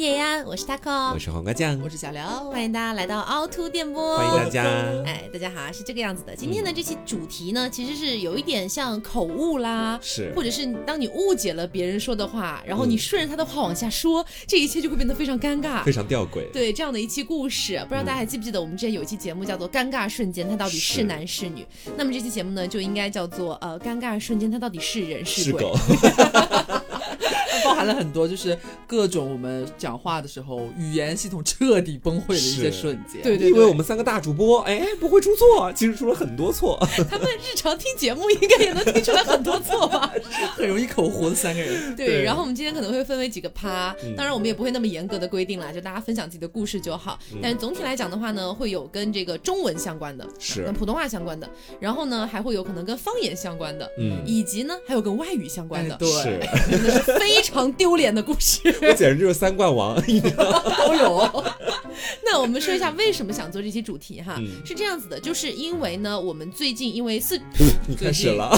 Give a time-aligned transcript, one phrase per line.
[0.00, 4.62] 叶安，我是 taco，我是黄瓜酱，我是小刘，欢迎大家来到凹凸电波，欢迎大家。
[5.04, 6.34] 哎，大家好，是这个样子的。
[6.34, 16.50] 今天的这期主题呢，其实是有一点像口误啦，是，或者是当你误解了别人说的话，然后你顺着他的话往下说，这一切就会变得非常尴尬，非常吊诡。
[16.50, 21.66] 对，这样的一期故事，不知道大家还记不记得我们之前有一期节目叫做《尴尬瞬间》，它到底是男是女？
[21.98, 25.62] 那么这期节目呢，就应该叫做呃，尴尬瞬间，它到底是人是鬼？
[27.70, 33.22] 包含了很多，就是各种我们讲话的时候语言系统彻底崩溃的一些瞬间。
[33.22, 36.76] 对对，因为我们三个大主播，哎，不会出错，其实出了很多错。
[37.08, 40.12] 他们日常听节目应该也能听出来很多错吧？
[40.56, 41.94] 很容易口糊的三个人。
[41.94, 47.18] 对，然后我们今天可能会分为几个趴，当然我们也不会那么严格的规定啦，就大家分享自己的故事就好。
[47.40, 56.08] 但是总体来讲的话呢，会有跟这个中文相关的，是跟普通话相关的，然后呢还会有可能跟方言相关的，嗯，以及呢还有跟外语相关的，对，
[56.70, 58.60] 真的是非常丢脸的故事。
[58.82, 61.44] 我简直就是三冠王， 都有。
[62.24, 64.40] 那我们说一下为什么想做这期主题哈？
[64.64, 67.40] 是这样子的，就是因为呢，我们最近因为四，
[67.86, 68.56] 你开始了。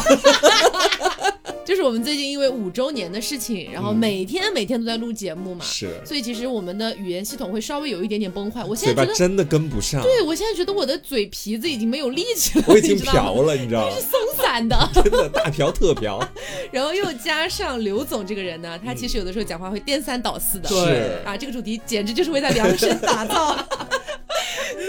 [1.64, 8.64] 就是我们最近因为五周年的事情，然后每天每天都在录节目嘛，是，所以其实我们的语言系统会稍微有一点点崩坏。
[8.64, 10.02] 我现在觉得真的跟不上。
[10.02, 13.94] 对，我现在觉得我的嘴皮子已经没有力气了，我已经 瓢了，你知道吗？
[13.94, 16.20] 是松散的， 真的大瓢特瓢。
[16.72, 23.56] 然后又加上刘总这个人呢，他其实有的时候讲话会颠三倒四的，对啊，这个主题简直就是为他量身打造。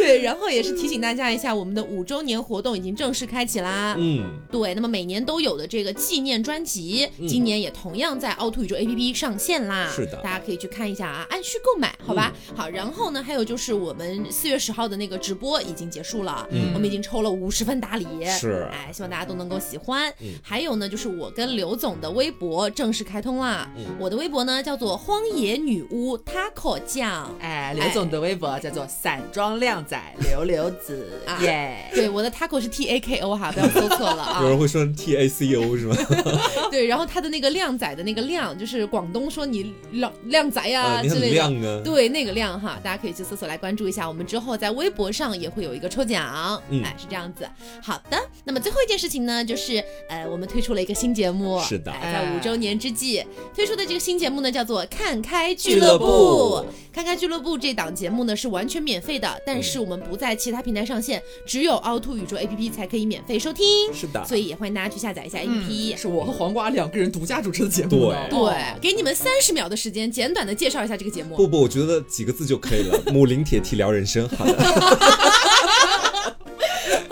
[0.03, 3.95] 对，然后也是提醒大家一下，我们的五周年活动已经正式开启啦。
[3.97, 9.89] 嗯，对，那么每年都有的这个纪念专辑，今年也同样在凹凸宇宙 APP 上线啦。
[9.89, 12.33] 是的，大家可以去看一下啊，按需购买，好吧？
[12.53, 20.11] 好，然后呢，还有就是我们四月十号的那个直播已经结束了，嗯，我们已经抽了五十份大礼，是，哎，希望大家都能够喜欢。
[20.19, 23.71] 嗯，还有呢，就是我跟刘总的微博正式开通啦。
[23.77, 29.81] 嗯，我的微博呢叫做荒野女巫 taco 酱，哎，刘总的微博叫做散装靓。
[29.85, 29.92] 仔
[30.30, 34.39] 刘刘子耶，对我的 taco 是 T A K O 哈，不要搜错了啊。
[34.43, 35.95] 有人会说 T A C O 是吗？
[36.71, 41.81] 对，然后他的那个靓仔的那个靓，就是广东说你靓靓仔呀之类的。
[41.81, 44.08] 对，那个靓哈，大家可以去搜索来关注一下。
[44.08, 47.48] 我们之后在微博上也会有一个抽奖，哎，是这样子。
[47.81, 53.23] 好的，那么最后一件事情呢，就是呃，我们推出了一个新节目，是的，在五周年之际
[53.55, 56.65] 推出的这个新节目呢，叫做看开俱乐部。
[56.92, 59.83] 看开俱乐部这档节目呢是完全免费的，但是。
[59.83, 63.66] 是我们不在其他平台上线，只有凹凸宇宙 APP 才可以免费收听。
[63.94, 65.98] 是的，所以也欢迎大家去下载一下 APP。
[65.98, 67.89] 是我和黄瓜两个人独家主持的节目。
[67.89, 71.36] 对对，给你们三十秒的时间，简短的介绍一下这个节目。
[71.36, 72.98] 不不，我觉得几个字就可以了。
[73.11, 74.54] 母灵铁蹄聊人生，好的。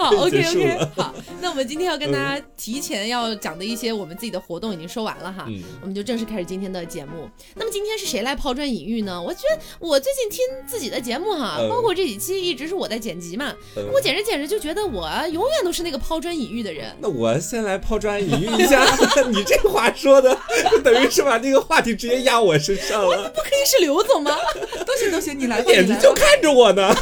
[0.01, 1.13] 好， OK OK，好。
[1.41, 5.47] 那我们今天要跟大家提前要讲的一些我们自己的活动已经说完了哈，
[5.81, 7.29] 我们就正式开始今天的节目。
[7.55, 9.21] 那么今天是谁来抛砖引玉呢？
[9.21, 13.53] 我觉得我最近听自己的节目哈，包括这几期一直是我在剪辑嘛，
[13.93, 16.95] 我剪着剪着就觉得我永远都是那个抛砖引玉的人。
[16.99, 18.83] 那我先来抛砖引玉一下，
[19.29, 20.37] 你这话说的，
[20.83, 23.29] 等于是把那个话题直接压我身上了。
[23.29, 24.37] 不可以是刘总吗？
[24.85, 26.93] 都行都行，你来，眼睛就看着我呢，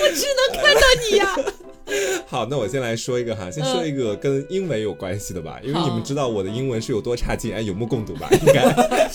[0.00, 0.80] 我只能看到
[1.10, 1.36] 你呀。
[2.26, 8.28] 好，那我先来说一个哈，先说一个跟英文有关系的吧，因为你们知道我的英文是有多差劲，哎，有目共睹吧？
[8.46, 8.62] 应该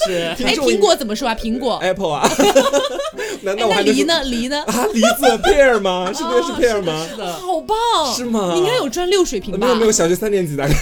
[0.06, 0.44] 是。
[0.44, 1.34] 哎，苹果怎么说啊？
[1.34, 2.30] 苹果，Apple 啊？
[3.44, 4.22] 难道我还梨呢？
[4.26, 4.62] 梨呢？
[4.64, 6.12] 啊，梨子 pear 吗？
[6.14, 7.08] 是不是 pear 吗？
[7.10, 8.52] 是的，好棒，是吗？
[8.56, 9.68] 你应该有专六水平吧？
[9.68, 10.74] 没有没有，小学三年级大概。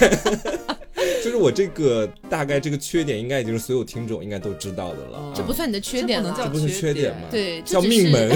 [1.22, 5.32] 就是我这个大概这个缺点，应该已经是所有听众应该都知道的了。
[5.34, 7.28] 这不算你的缺点了，这不是缺点吗？
[7.30, 8.30] 对，叫命门。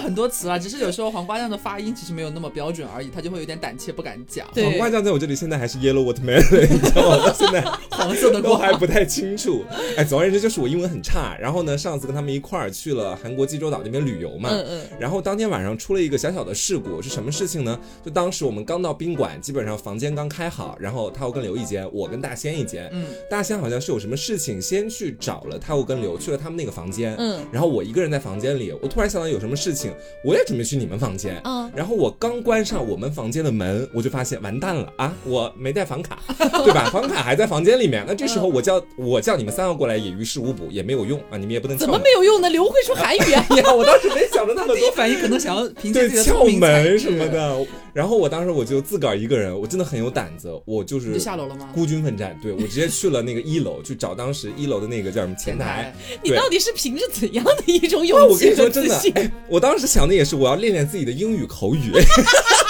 [0.00, 4.46] 很多词啊，只是有时候黄瓜酱的发音其实没有那么标准而已，他就会有点胆怯不敢讲。
[4.54, 7.32] 黄瓜酱在我这里现在还是 yellow watermelon， 你知道吗？
[7.36, 7.60] 现在
[7.90, 9.64] 黄色的都还不太清楚。
[9.96, 11.36] 哎，总而言之就是我英文很差。
[11.40, 14.86] 然后呢，上次跟他们一块儿去了韩国济州岛那边旅游嘛，嗯嗯。
[14.98, 17.78] 然后当天晚上出了一个小小的事故，是什么事情呢？
[18.04, 22.88] 就当时我们刚到宾馆，基本上房间刚开好，然后他跟刘一间，我跟大仙一间。
[22.92, 23.06] 嗯。
[23.30, 27.14] 大仙好像是有什么事情，先去找了他跟刘去了他们那个房间。
[27.18, 27.44] 嗯。
[27.52, 29.83] 然后我一个人在房间里，我突然想到有什么事情，
[30.22, 30.44] 我也。
[30.44, 36.90] 准备去你们房间，嗯，然后我刚关上我们房间的门，我就发现完蛋了啊，我没带房卡， 对吧？
[36.90, 38.04] 房卡还在房间里面。
[38.06, 42.50] 那这时候我叫我叫你们三个过来也于事无补，也没有用啊，你们也不能怎么没有用呢？
[42.50, 43.46] 刘会说韩语啊！
[43.74, 47.66] 我当时没想着那么多，反应可能想要凭借对撬门什么的。
[47.94, 51.70] 然后我当时我就自个儿一个人，我真的很有胆子，我就是下楼了吗？
[51.72, 55.94] 孤军奋战，对我直接去了那个一楼去找当时一楼的那个叫什么前台。
[56.22, 58.34] 你到底是凭着怎样的一种勇气？
[58.34, 59.00] 我跟你说真的，
[59.48, 61.92] 我当时想的也是我要练练自己的英语口语。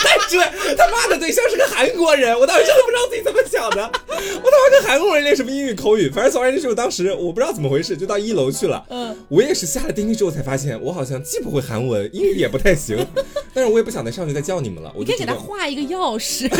[0.04, 0.36] 但是
[0.76, 3.82] 他妈的对象是个韩国人，我当时真的不知道自己怎么想的。
[3.82, 6.10] 我他妈跟韩国人练什么英语口语？
[6.10, 8.84] 反正总而言之，我当时我不知道怎么回事，就到一楼去了。
[8.90, 13.06] 嗯，我也是下了电梯之后才发现，我好像既不会韩文，英语也不太行。
[13.54, 14.92] 但是我也不想再上去再叫你们了。
[14.96, 16.50] 你可以给他画一个钥匙。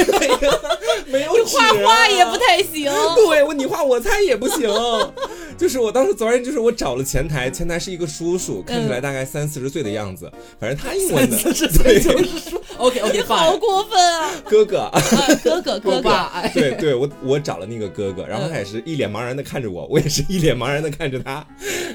[1.07, 2.85] 没有，你画画也不太行。
[3.17, 4.71] 对我，你画我猜也不行。
[5.59, 10.31] 就是我当时昨天就是我找了前台，前台是一个叔叔，看起来大概三四十岁的样子。
[10.59, 12.61] 反正他英文的，四十岁就是叔。
[12.77, 14.31] OK OK，好过分啊！
[14.49, 14.91] 哥哥，
[15.45, 16.29] 哥哥，哥哥。
[16.53, 21.47] 对对，我我找了那个哥哥，然后他也是一脸茫然的看着我，我也是一脸茫然的看着他。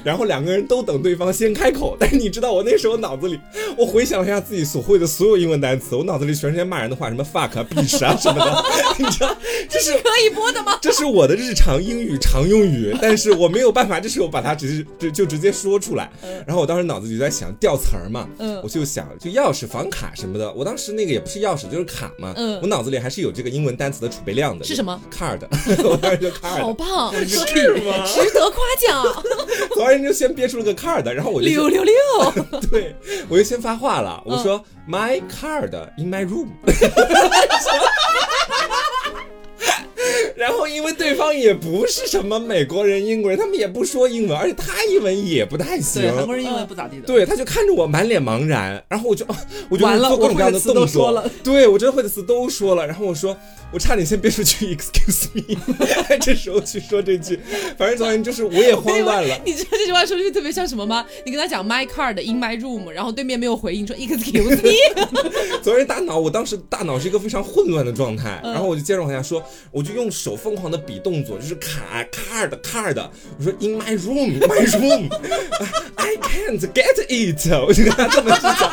[0.02, 1.96] 然后两个人都等对方先开口。
[2.00, 3.38] 但是你知道，我那时候脑子里，
[3.76, 8.64] 我回想了一下自己所会的所有英文单词，我脑子里全是些骂人的话，什么 fuck、bitch 啊什么的。
[8.98, 9.34] 你知道
[9.68, 10.78] 这是可以播的吗？
[10.82, 16.10] 这是我的日常英语常用语，但是我没有办法，这是我把它直接就就直接说出来。
[16.46, 18.28] 然后我当时脑子就在想调词儿嘛，
[18.62, 20.52] 我就想就钥匙、房卡什么的。
[20.52, 22.34] 我当时那个也不是钥匙，就是卡嘛。
[22.60, 24.64] 我脑子里还是有这个英文单词的储备量的。
[24.64, 25.40] 是什么？card。
[25.88, 26.60] 我当时就 card。
[26.60, 27.38] 好棒，是
[27.80, 28.04] 吗？
[28.06, 28.58] 值得夸
[28.88, 29.22] 奖。
[29.74, 31.94] 昨天就先憋出了个 card，然后我就六六六。
[32.70, 32.94] 对，
[33.28, 36.58] 我就先发话了，我说 my card in my room。
[40.40, 46.00] 然后，因为对方也不是什么美国人、英国人，他们也不说英文，而且他英文也不太行。
[46.00, 47.02] 对韩国人英文不咋地的。
[47.06, 49.26] 对，他就看着我满脸茫然，然后我就，
[49.68, 51.22] 我就做各种各样的动作。
[51.44, 53.36] 对，我真的会的词都说了，然后我说，
[53.70, 55.58] 我差点先憋出去 excuse me，
[56.22, 57.38] 这时候去说这句，
[57.76, 59.38] 反正总而言之就是我也慌乱了。
[59.44, 61.04] 你知道这句话说出去特别像什么吗？
[61.26, 64.72] 你跟他讲 my card in my room，然后对面没有回应，说 excuse me。
[65.62, 78.72] 总而言之大脑，我当时大脑是一个非常混乱的状态，然后我就接着往下说，我就用手疯狂的比动作，就是卡 card card，我说 in my room my room，I can't get it，我就跟他这么去讲，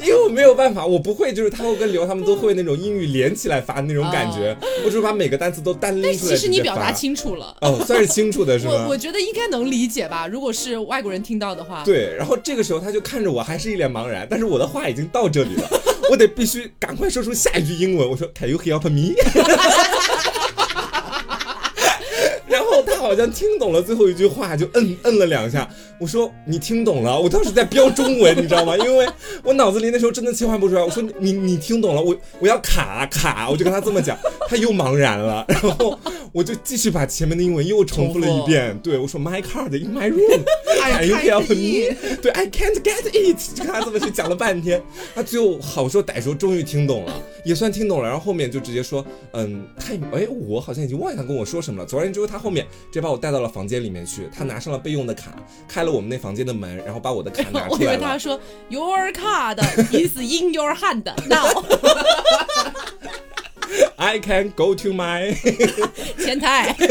[0.00, 6.34] 因为我没有办法，我不会，就是他会跟刘他们都会那种英语连起来发的那种感觉，我就把每个单词都单拎出来。
[6.34, 8.72] 其实你表达清楚了，哦，算是清楚的是吗？
[8.86, 11.82] 我我觉得应该能理解吧，如果是外国人听到的话。
[11.84, 15.68] 对，然后这个时候他就看着我，还是一脸茫然，但是我的话已经到这里了，
[16.10, 19.14] 我得必须赶快说出下一句英文，我说 Can you help me？
[22.48, 25.68] 然后他好像听懂了最后一句话，就摁摁了两下。
[25.98, 27.18] 我说你听懂了？
[27.18, 28.76] 我当时在标中文，你知道吗？
[28.78, 29.06] 因为
[29.42, 30.82] 我脑子里那时候真的切换不出来。
[30.82, 32.02] 我说你你听懂了？
[32.02, 34.16] 我我要卡卡，我就跟他这么讲，
[34.48, 35.44] 他又茫然了。
[35.48, 35.98] 然后
[36.32, 38.78] 我就继续把前面的英文又重复了一遍。
[38.82, 41.94] 对我说 My card in my room，Can you help me？
[42.22, 43.54] 对，I can't get it。
[43.54, 44.82] 就跟他这么去讲了半天，
[45.14, 48.04] 他最后好说歹说，终于听懂了， 也算听懂了。
[48.04, 51.86] 然后后面就直接说，嗯，太哎，我好像已经忘记他跟我说什么了。
[51.86, 55.30] 总而言之，他后面直接把我带到了房间里面去，他拿上了备用的卡，
[55.68, 59.60] 开了我们那房间的门，然后把我的卡拿出来我以为他说 Your card
[59.92, 61.46] is in your hand now.
[63.96, 65.32] I can go to my
[66.18, 66.74] 前台。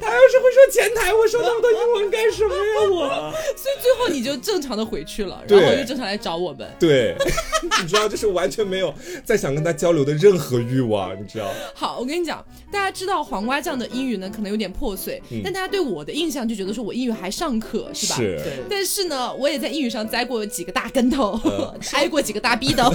[0.00, 2.60] 他要是会说前台，我说那么多英文干什么呀？
[2.90, 3.32] 我，
[3.80, 6.68] 最后你就正常的回去了，然后又正常来找我们。
[6.78, 7.14] 对，
[7.82, 8.92] 你知道，就是完全没有
[9.24, 11.50] 再想跟他交流的任何欲望，你知道。
[11.74, 18.16] 好，我跟你讲，大家知道黄瓜酱的英语呢，可能有点破碎，但大家对我的印象就觉得说我英语还尚可，是吧？
[18.16, 18.40] 是。
[18.68, 21.40] 但是呢，我也在英语上栽过几个大跟头，
[21.92, 22.84] 挨过几个大逼斗。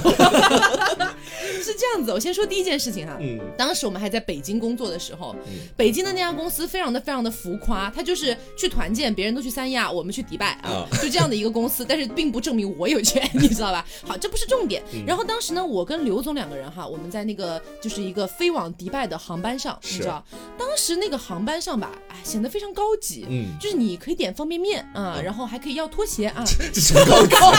[1.62, 3.16] 是这样子，我先说第一件事情哈。
[3.20, 3.38] 嗯。
[3.56, 5.34] 当时我们还在北京工作的时候，
[5.76, 10.69] 北京的那家公司非常的非常的浮夸，他就是去团建，别人都去三亚，我们去迪拜啊，
[11.02, 11.84] 就这样的一个公司。
[11.88, 13.84] 但是并不证明我有钱， 你知道吧？
[14.06, 14.82] 好，这不是重点。
[15.06, 20.24] 然后当时呢，我跟刘总两个人哈，我们在那个就是一个飞往迪拜的航班上，你知道，
[20.58, 27.50] 当时那个航班上吧，哎，显得非常高级，嗯，就是你可以点方便面啊，然后还可以要拖鞋啊， 这什么高高？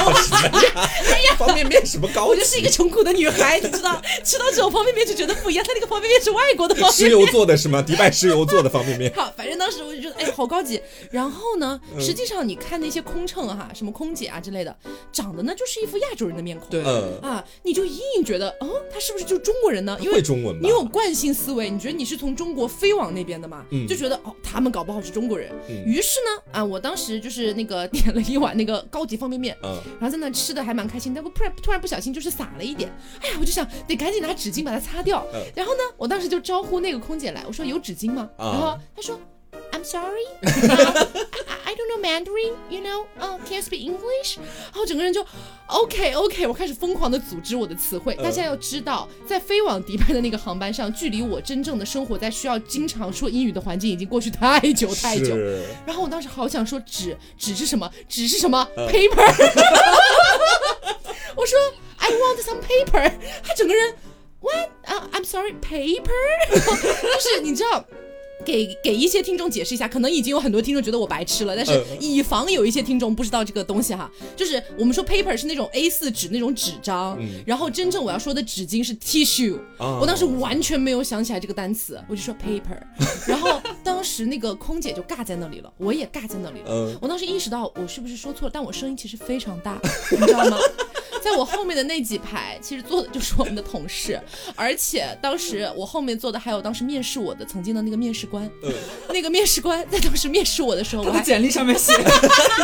[0.41, 2.25] 哎呀，方便面什么高？
[2.25, 4.01] 我就是一个穷苦的女孩，你知道。
[4.23, 7.81] 吃到这种方便面就觉得不一样，他那个方便面是外国的方便面，石油做的是吗？
[7.81, 9.11] 迪拜石油做的方便面。
[9.15, 10.81] 好，反正当时我就觉得，哎，好高级。
[11.09, 14.75] 然后呢，实际上你看那些空乘哈，什么空姐啊之类的，
[15.11, 16.69] 长得呢就是一副亚洲人的面孔。
[16.69, 16.83] 对，
[17.21, 19.97] 啊，你就隐隐觉得，哦，他是不是就是中国人呢？
[20.01, 23.65] 因为中文，你有惯性思维，你觉得你是从中国飞往那边的嘛？
[23.87, 25.51] 就觉得哦，他们搞不好是中国人。
[25.85, 32.91] 于是呢，啊，我当时就是那个点了一碗那个高级方便面，然后在那吃的还蛮开心，但我突然突然不小心就是洒了一点，
[33.21, 35.25] 哎呀，我就想得赶紧拿纸巾把它擦掉。
[35.55, 38.29] 然后呢，我当时就招呼那个空姐来，我说有纸巾吗？
[38.37, 39.19] 然后她说。
[39.81, 40.25] I'm sorry.
[41.65, 44.37] I don't know Mandarin，you know，嗯，Can you speak English？
[44.37, 45.25] 然后整个人就
[45.65, 48.13] OK OK，我开始疯狂的组织我的词汇。
[48.15, 55.35] 大家要知道，在飞往迪拜的那个航班上，距离我真正的生活在需要经常说英语的环境已经过去太久太久。
[55.83, 57.89] 然后我当时好想说纸，纸是什么？
[58.07, 59.51] 纸是什么？Paper。
[61.35, 61.59] 我说
[61.97, 63.11] I want some paper。
[63.43, 63.95] 他整个人
[64.41, 64.69] What？
[64.85, 66.11] 啊，I'm sorry，paper。
[66.53, 67.83] 就是你知道。
[68.45, 82.79] 给给一些听众解释一下，可能已经有很多听众觉得我白痴了，但是以防有一些听众不知道这个东西哈，就是我们说 paper 是那种 A4 纸那种纸张，然后真正我要说的纸巾是 tissue，我当时完全没有想起来这个单词，我就说 paper，
[83.27, 89.79] 然后当时那个空姐就尬在那里了，我也尬在那里了，我当时意识到我是不是说错了，但我声音其实非常大，
[90.11, 90.57] 你知道吗？
[91.23, 94.19] 在我后面的那几排，其实坐的就是我们的同事，
[94.55, 98.49] 而且当时我后面坐的还有当时面试我的曾经的那个面试官。
[98.63, 98.71] 嗯，
[99.13, 101.93] 那个面试官在当时面试我的时候，我的简历上面写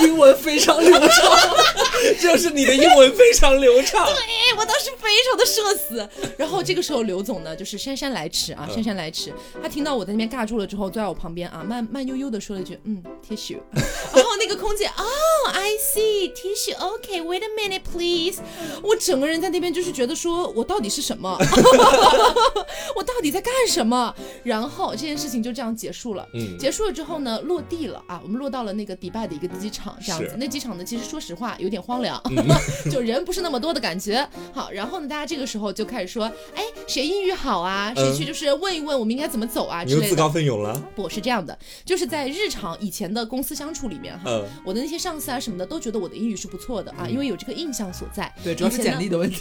[0.02, 1.40] 英文非常流畅，
[2.22, 4.06] 就是你的英文非常流畅。
[4.06, 4.16] 对，
[4.58, 6.10] 我当时非常的社死。
[6.38, 9.34] 然后这个时候刘总呢，就是姗姗来迟啊，姗姗来迟。
[9.62, 13.58] 他听到我在那边尬住了之后，坐在我旁边啊，慢慢悠悠的说了一句：“嗯，tissue。”
[14.16, 15.04] 然后那个空姐，哦
[15.52, 18.42] ，I see tissue，OK，wait a minute please。
[18.82, 21.38] 我整个人在那边就是觉得说，我到底是什么？
[22.96, 24.14] 我到底在干什么？
[24.44, 26.28] 然后这件事情就这样结束了。
[26.36, 30.36] 嗯，结束了之后呢，落地了啊，我们落到了那个迪拜的一个机场，这样子。
[30.38, 32.22] 那机场呢，其实说实话有点荒凉，
[32.92, 34.24] 就人不是那么多的感觉。
[34.54, 37.92] 好，然后呢，大家这个时候就开始说，哎，谁英语好啊？
[37.96, 39.84] 谁去就是问一问我们应该怎么走啊？
[39.84, 40.10] 之类的。
[40.10, 40.80] 自告奋勇了？
[40.96, 48.32] 不是这样的，就是在日常以前的公司相处里面哈，我的那些上司啊什么的都觉得我的英语是不错的啊，因为有这个印象所在。
[48.44, 49.40] 对，主要是简历的问题。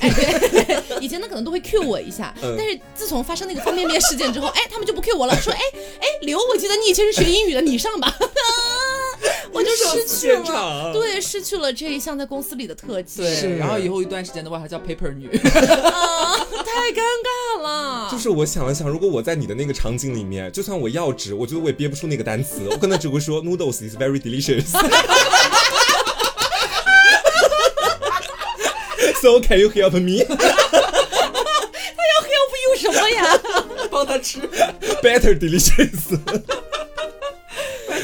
[1.02, 5.60] 以前呢可能都会 Q 我一下，但是自从发生那个方便面事件之后，哎，他们就不 Q 我了，说，哎
[6.00, 8.14] 哎，刘，我记得你以前是学英语的，你上吧。
[9.52, 13.22] 我就失去了，对，失去了这一项在公司里的特技。
[13.22, 15.62] 对，然后以后一段时间的话，还叫 paper 女，太
[16.92, 18.08] 尴尬了。
[18.12, 24.72] 就是我想了想，如果我在你的那个场景里面，就算我要纸，我觉得我也憋不出那个单词，我可能只会说 noodles is very delicious。
[29.22, 30.22] So can you help me？
[30.28, 30.34] 他
[32.12, 33.40] 要 help you 什么呀？
[33.96, 34.38] 帮他吃
[35.02, 36.18] better delicious。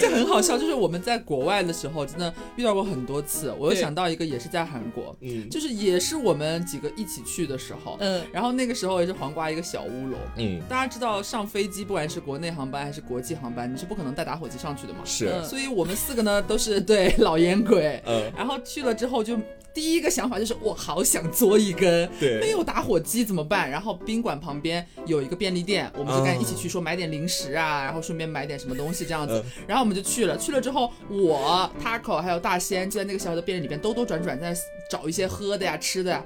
[0.01, 3.53] 这很好笑，就是我们在国外的时候，真的遇到过很多次。
[3.59, 19.39] 我又想到一个，也是在韩国，嗯，就是也是我们几个一起去的时候，嗯，然后那个时候也是黄瓜一个小乌龙，嗯，大家知道上飞机，不管是国内航班还是国际航班，你是不可能带打火机上去的嘛，是，所以我们四个呢都是对老烟鬼，嗯，然后去了之后就。
[19.75, 23.71] 第一个想法就是我好想嘬一根，对，没有打火机怎么办？
[23.71, 29.43] 然后宾馆旁边有一个便利店，我们就赶紧一起去说买点零食啊，然后顺便买点什么东西这样子。
[29.67, 34.55] 然后我们就去了，去了之后，我 Taco 还有大仙就在那个小小的便利里边兜兜转转，在
[34.91, 36.23] 找一些喝的呀、吃的呀。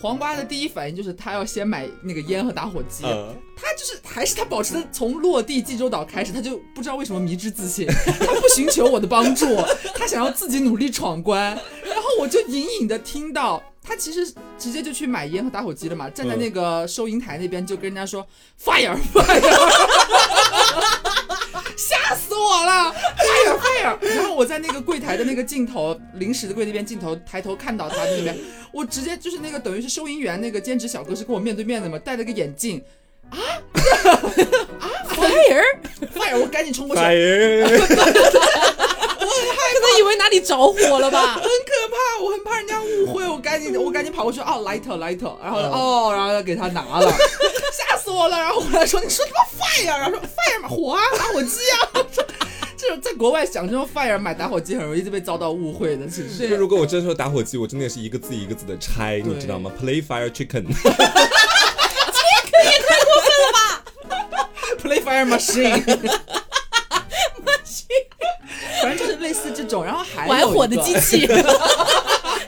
[0.00, 7.86] 黄瓜的第一反应就是他要先买那个烟和打火机，他就是还是他保持的从落地济州岛开始，他就不知道为什么迷之自信，
[8.18, 9.46] 他不寻求我的帮助，
[9.94, 11.56] 他想要自己努力闯关。
[11.84, 18.26] 然后我就隐隐的听到他其实直接就去买烟和打火机了嘛，站在那个收银台那边就跟人家说
[18.62, 19.40] fire fire，
[22.58, 22.94] 吓死我了。
[23.18, 23.96] Fire fire。
[24.16, 28.36] 然后我在那个柜台的那个镜头，零食的柜那边镜头抬头看到他那边，
[28.72, 32.82] 我直接就是那个等于是收银员那个兼职小哥是跟我面对面的嘛，戴了个眼镜。
[33.30, 33.36] 啊？
[34.80, 35.62] 啊？fire
[36.14, 37.02] fire，我赶紧冲过去。
[37.02, 37.08] 可
[39.86, 41.48] 能以为哪里着火了吧， 很可
[41.90, 47.12] 怕，我很怕人家误会，我赶紧我赶紧跑过去，哦，lighter lighter，然后哦，然后要给他拿了，
[47.72, 51.74] 吓死我了，然后我来说你说什么 fire，然后说 fire 嘛火啊，打火机啊，
[52.88, 56.46] 这种在国外想这种 fire 买打火机很容易就被遭到误会的，其实。
[56.56, 63.84] 如果我真说打火机，我真的是一个字一个字的拆，你知道吗？Play fire chicken， 这也太过分了吧
[64.82, 65.84] ？Play fire machine。
[68.80, 71.26] 反正就是类似这种，然后还玩火的机器，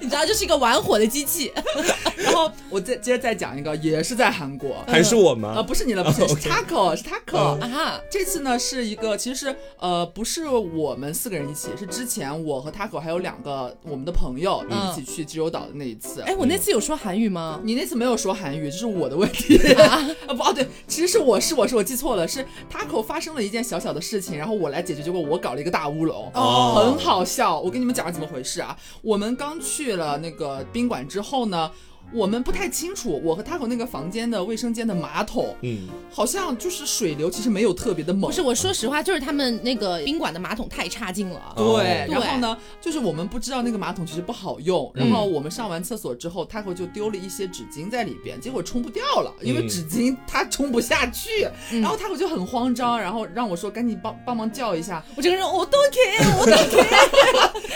[0.00, 1.52] 你知道，就是一个玩火的机器。
[2.16, 5.54] 然后我再接着再讲一个，也是在韩国，还是我吗？
[5.57, 8.00] 啊，不是你了，不是， 是 Taco，是 Taco 啊。
[8.11, 16.21] 这次呢是一个，其实呃，不是我们四个人一起，是之前我和 Taco 还有两个我们的朋友一起去济州岛的那一次。
[16.23, 17.61] 哎，我那次有说韩语吗？
[17.64, 20.07] 你那次没有说韩语，这是我的问题啊！
[20.28, 27.59] 不哦，对，其实是我是我是我记错了，是 Taco 发生了一件小小的事情，然后我来解决，结果我搞了一个大乌龙，哦，很好笑。
[27.59, 28.76] 我跟你们讲怎么回事啊？
[29.02, 31.68] 我们刚去去了那个宾馆之后呢。
[32.12, 38.28] 我们不太清楚，我和他和那个房间的卫生间的马桶，嗯，好像就是水流其实没有特别的猛。
[38.30, 41.54] 不是，我说实话，就是他们那个宾馆的马桶太差劲了。
[41.57, 55.00] 对，然后呢，就是我们不知道那个马桶其实不好用，然后我们上完厕所之后，他会就丢了一些纸巾在里边，结果冲不掉了，因为纸巾它冲不下去，然后他会就很慌张，然后让我说赶紧帮帮忙叫一下。
[55.14, 56.00] 我这个人我都给，
[56.40, 56.83] 我都给，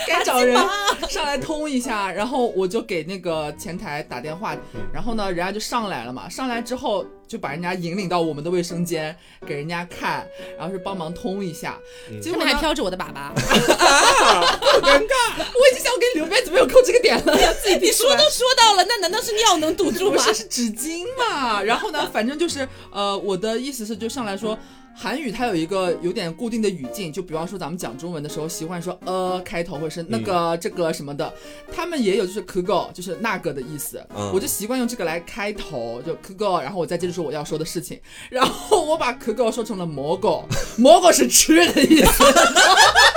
[0.09, 0.53] 该找人
[1.07, 4.14] 上来通一下，然后我就给那个前台打。
[4.19, 4.55] 电话，
[4.93, 6.27] 然后呢，人家就上来了嘛。
[6.29, 10.25] 上来之后就把人家引领到我们的卫生间给人家看，
[10.57, 11.77] 然后是帮忙通一下。
[12.21, 15.37] 结果还飘着我的粑粑，好尴尬！
[15.39, 17.35] 我已经想我给你留杯子，没有扣这个点了。
[17.61, 20.21] 自己你说都说到了，那难道是尿能堵住吗？
[20.33, 21.61] 是纸巾嘛。
[21.61, 24.57] 然后呢，反正就是呃，我的意思是就上来说。
[24.97, 31.31] 韩语它有一个有点固定的语境，就比方说咱们讲中文的时候，习惯说呃开头或者是那个这个什么的，
[31.71, 34.01] 他们也有就是可狗，就是那个的意思，
[34.33, 37.99] 我就习惯用这个来开头，就可狗，然后我再接着说我要说的事情，
[38.29, 40.43] 然后我把可狗说成了蘑菇，
[40.77, 42.23] 蘑菇是吃的意思。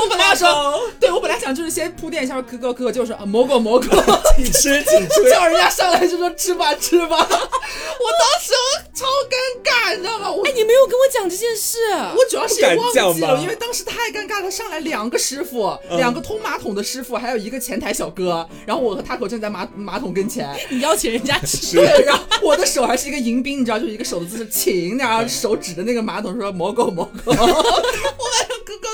[0.00, 3.86] 我本来说， 对我本来想就是先铺垫一下说可可可可，就是啊蘑菇蘑菇，
[4.36, 8.52] 请吃请吃，叫人家上来就说吃吧吃吧， 我当时
[8.94, 10.28] 超尴尬，你知道吗？
[10.44, 11.78] 哎，你没有跟我讲这件事，
[12.16, 27.34] 我主要是也忘记了，因为当时太尴尬了，上来两个师傅，两个通马桶的师傅，还有一个前台小哥，然后我和他口正在马马桶跟前，你邀请人家吃，对，然后我的手还是一个迎宾，你知道，就是一个手的姿势，请，然后手指着那个马桶说蘑菇蘑菇，我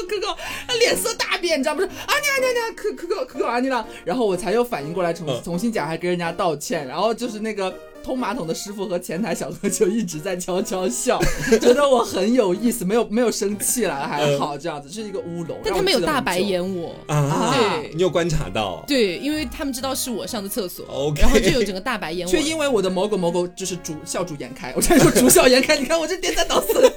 [0.09, 0.97] 哥哥哥哥，脸。
[0.97, 1.87] 色大变，你知道不是？
[1.87, 7.73] 啊你啊你啊，可可可可可啊你了，然后我才又反应过来，重重新讲，还跟人家道歉，然后就是那个
[8.03, 11.21] 通马桶的师傅和前台小哥就一直在悄悄笑，
[11.61, 15.61] 觉得我很有意思，没有没有生气了，还好这样子，是一个乌龙。
[15.62, 18.83] 但他们有大白眼我啊，对，你有观察到？
[18.88, 26.95] 对，因为他们知道是我上的厕所，OK，然后就有整个大白眼我，却因为我的某狗某狗就是主笑逐颜开， 我差点说主笑颜开，你看我这颠三倒四，我就成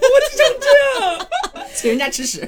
[0.62, 1.28] 这样，
[1.76, 2.48] 请人家吃屎。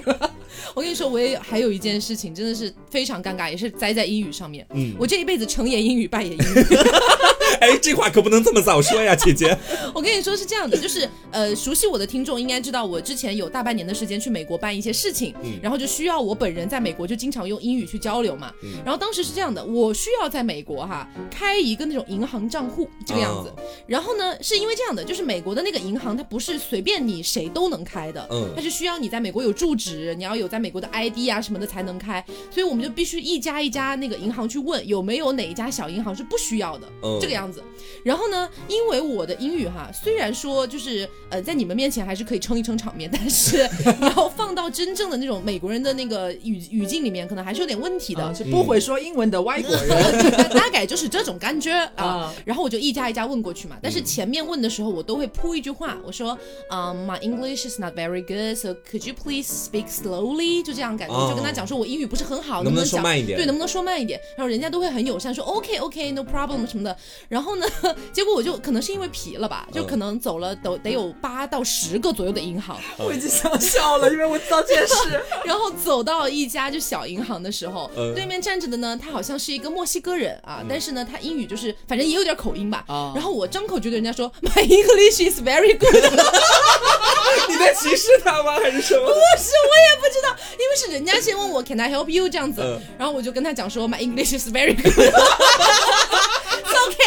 [0.74, 4.66] 我跟你说，我也还有一件事情，真的是非常尴尬，也是栽在英语上面。
[4.74, 6.66] 嗯，我这一辈子成也英语，败也英语。
[7.60, 9.56] 哎，这话可不能这么早说呀，姐姐。
[9.94, 18.52] 我跟你说是这样的，就是呃，熟悉我的听众应该知道，我之前有大半年的时间去美国办一些事情，然后就需要我本人在美国就经常用英语去交流嘛。
[18.84, 23.54] 然后当时是这样的，我需要在美国哈开一个那种银行账户这个样子。
[23.86, 36.88] 然后呢，是因为这样的，就是美国的那个银行它不是随便你谁都能开的，嗯，它是需要你在美国有住址，你要有在美国的 ID 啊什么的才能开，所以我们就必须一家一家那个银行去问有没有哪一家小银行是不需要的，
[37.20, 37.64] 这个样子。
[38.04, 43.68] 然后呢，因为我的英语哈，虽然说就是呃在你们面前还是可以撑一撑场面，但是
[44.00, 49.90] 你要放到真正的那种美国人的那个语语境里面，可能还是有点问题的，是不会说英文的外国人，
[50.54, 52.34] 大概就是这种感觉啊。
[52.46, 56.38] 然后我就一家一家问过去嘛，但是前面问的时候我都会铺一句话，我说
[56.70, 60.51] 嗯，My English is not very good, so could you please speak slowly？
[60.64, 60.92] 就这样。
[60.98, 63.38] 感觉就跟他讲说，我英语不是很好，能不能说慢一点？
[63.38, 64.20] 对，能不能说慢一点？
[64.36, 66.96] 然后人家都会很友善，说 OK OK，No problem 什么的。
[67.30, 67.66] 然后呢，
[68.12, 75.22] 结果我就可能是因为皮了吧，就可能走了都得有八到十个左右的银行，我已经想笑了，因为我知道这件事。
[75.46, 82.84] 然后走到一家就小银行的时候，对面站着的呢，他好像是一个墨西哥人啊，但是呢，他英语就是反正也有点口音吧。
[83.16, 85.92] 然后我张口就对人家说，My English is very good。
[87.48, 88.54] 你在歧视他吗？
[88.62, 89.06] 还是什么？
[89.06, 90.72] 不是，我也不知道，因为。
[90.82, 95.14] 是人家先问我 Can I help you 这样子，然后我就跟他讲说 My English is very good。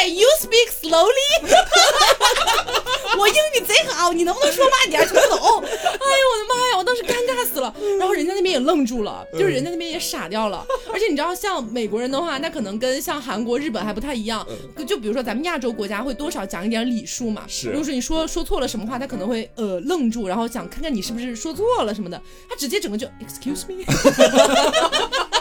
[0.07, 1.31] You speak slowly？
[3.17, 5.39] 我英语贼好，你能不能说慢点听不懂？
[5.65, 6.77] 哎呦我的妈呀！
[6.77, 7.73] 我当时尴尬死了。
[7.99, 10.67] 然后人家那边也愣住了，就是人家那边也傻掉了。
[10.93, 14.47] 而且你知道，像美国人的话，那可能跟像韩国、日本还不太一样。
[14.87, 17.45] 就比如说咱们亚洲国家会多少讲一点礼数嘛。
[17.49, 17.69] 是。
[17.69, 22.21] 如果说你说说错了什么话，他可能会呃愣住，然后想看看你是不是说错了什么的。
[22.49, 23.85] 他直接整个就 Excuse me。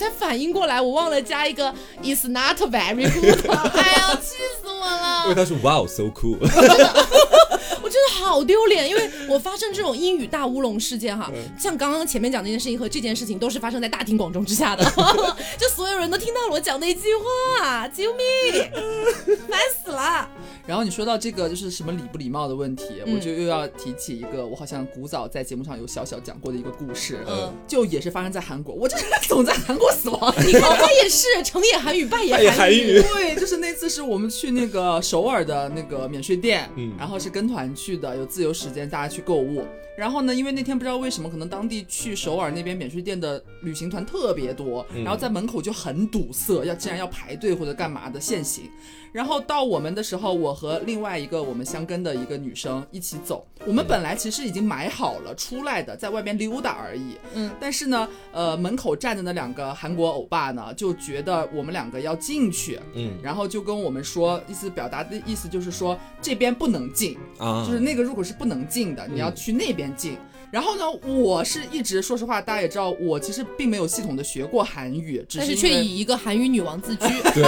[0.00, 5.24] 才反应过来，我忘了加一个 is not very good， 哎呀，气死我了！
[5.24, 6.38] 因为他说 wow so cool，
[7.82, 14.82] 我真的好丢脸，因为我发生这种英语大乌龙事件哈，像刚刚前面讲那件事情和这件事情都是发生在大庭广众之下的，
[15.58, 17.08] 就所有人都听到了我讲那一句
[17.60, 18.70] 话，救命，
[19.48, 20.28] 烦死了。
[20.66, 30.34] 然后你说到这个就是什么礼不礼貌的问题，我就又要提起一个我好像古早在节目上有小小讲过的一个故事，嗯，就也是发生在韩国，我就是总在韩国死亡。
[30.44, 38.00] 你 看他也是成也韩语败也韩语，对，就是那次是我们去那个首尔的那个免税店，嗯，然后是跟团去。
[38.00, 39.66] 的，有自由时间，大家去购物。
[39.96, 48.64] 然后呢，因为那天不知道为什么，可能当地去首尔那边免税店的旅行团特别多，然后在门口就很堵塞，要竟然要排队或者干嘛的限行。
[49.12, 53.44] 然后到我们的时候，我和另外一个我们相跟的一个女生一起走。
[53.66, 57.16] 我们本来其实已经买好了出来的，在外边溜达而已。
[57.34, 62.78] 嗯，但是呢，呃，门口站的那两个韩国欧巴呢，就觉得我们两个要进去。
[62.92, 70.18] 嗯，然后就跟我们说，意思表达的意思就是说这边不能进啊，就是那个入口是不能进的，你要去那边进。
[70.50, 77.06] 然后呢，我是一直说实话，大家也知道，我其实并没有系统的学过韩语，但是却以一个韩语女王自居。
[77.34, 77.44] 对。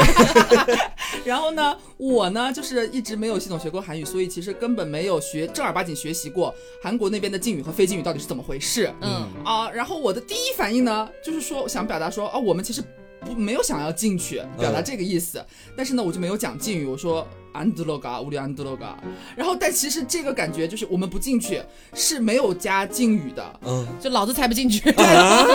[1.25, 8.93] 然后呢，我呢就是一直没有系统学过韩语，所以其实根本没有学正儿八经学习过韩国那边的敬语和非敬语到底是怎么回事。
[9.01, 12.83] 嗯啊，然后我的第一反应呢，就是说想表达说啊，我们其实
[13.21, 15.45] 不没有想要进去，表达这个意思。
[15.77, 17.27] 但是呢，我就没有讲敬语，我说。
[17.53, 18.99] 安德罗嘎，乌里安德罗嘎，
[19.37, 21.63] 然后但其实这个感觉就是我们不进去
[21.95, 24.83] 是没有加敬语的，嗯，就老子才不进去，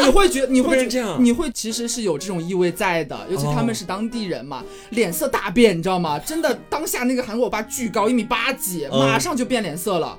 [0.06, 6.18] 你会觉你会这样，你会其实是有这种意味在的，尤其他们是当地人嘛，脸色大变，你知道吗？
[6.20, 10.18] 真的当下那个韩国欧巴巨高，一米八几，马上就变脸色了。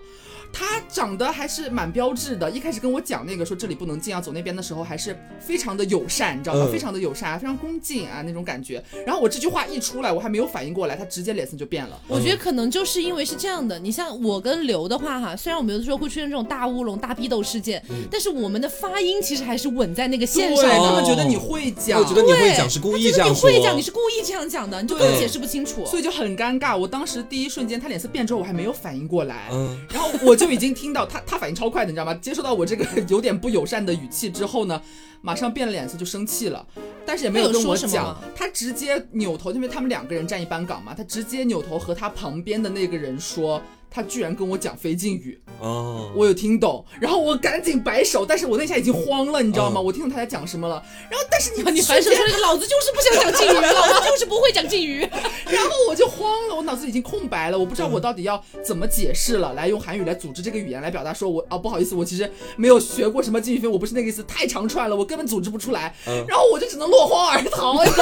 [0.53, 6.69] 他长得还是蛮标致的，一开始跟我讲那个说这里不能进啊，走那边的时候还是非常的友善，你知道吗？
[6.73, 8.83] 非常的友善，非常恭敬啊那种感觉。
[9.07, 12.01] 然后我这句话一出来，我还没有反应过来，他直接脸色就变了。
[12.09, 20.65] 我觉得可能就是因为是这样的，你像我跟刘的话哈，虽然我们有的时候会出现这种大乌龙、大逼斗事件，但是我们的发音其实还是稳在那个线上。
[20.69, 23.51] 他们觉得你会讲，我觉得你会讲是故意这样说。
[23.51, 26.77] 你会讲，你是故意这样讲的，你就解释不清楚，所以就很尴尬。
[26.77, 29.49] 我当时第一瞬间他脸色变之后，我还没有反应过来，
[29.91, 31.21] 然后我就已经听到他。
[31.27, 32.15] 他反应超快的，你知道吗？
[32.15, 34.81] 接受到我这个有点不友善的语气之后呢，
[35.21, 36.67] 马上变了脸色，就生气了，
[37.05, 43.61] 但是也没有跟我讲，他直接扭头，因为他们两个人站一班岗嘛，他直接扭头和他旁边的那个人说。
[43.91, 49.81] 他居然跟我讲非敬语哦，我有听懂，然后我赶紧摆手，但是我那下已经慌了，你知道吗？
[49.81, 55.01] 我听懂他在讲什么了，然后但是你你反手说那个老子就是不想讲敬语， 老子就是不会讲敬语，
[55.47, 65.95] 然后我就慌了，我脑子已经空白了，我不知道我到底要怎么解释了，来用韩语来组织这个语言来表达，说我啊不好意思，我其实没有学过什么敬语非，我不是那个意思，太长串了，我根本组织不出来，
[66.27, 67.95] 然后我就只能落荒而逃， 真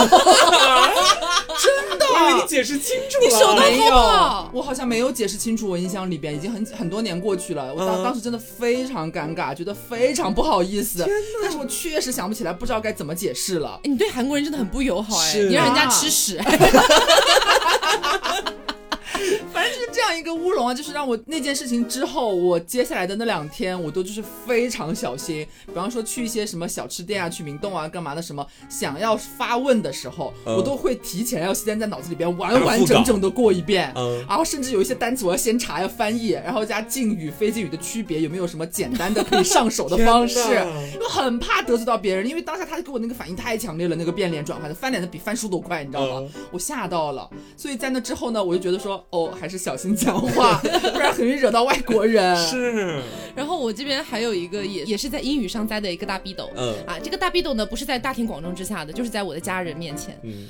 [1.99, 11.07] 的，因为你解释清楚了，你手都没有，我好像没有解释清楚，我印象里边已经很很多年过去了，我当当时真的非常尴尬，觉得非常不好意思。
[11.43, 13.79] 但是我确实想不起来，不知道该怎么解释了。
[13.85, 16.41] 你对韩国人真的很不友好哎，你让人家吃屎。
[19.53, 25.47] 反正就是这样一个乌龙啊，就是让我那件事情之后，我接下来的那两天，我都就是非常小心。
[25.67, 33.93] 比方说去一些什么小吃店啊，去明洞啊，干嘛的什么，想要发问的时候，我都会提前要先在脑子里边完完整整的过一遍。
[34.29, 40.39] 然后甚至有一些单词我要先查要翻译，然后加敬语、非敬语的区别，有没有什么简单的可以上手的方式？
[40.95, 46.29] 因为很怕得罪到别人，因为当下他给我那个反应太强烈了，那个变脸转换的翻脸的比翻书都快，你知道吗？
[46.51, 47.29] 我吓到了。
[47.57, 49.05] 所以在那之后呢，我就觉得说。
[49.16, 50.61] 哦，还是小心讲话，
[50.92, 52.37] 不然很容易惹到外国人。
[52.37, 53.00] 是。
[53.35, 56.50] 然后我这边还有一个，也也是在英语上栽的一个大逼斗。
[56.57, 56.74] 嗯。
[56.87, 60.18] 啊，这个大逼斗呢，不是在大庭广众之下的，就是在我的家人面前。
[60.22, 60.48] 嗯。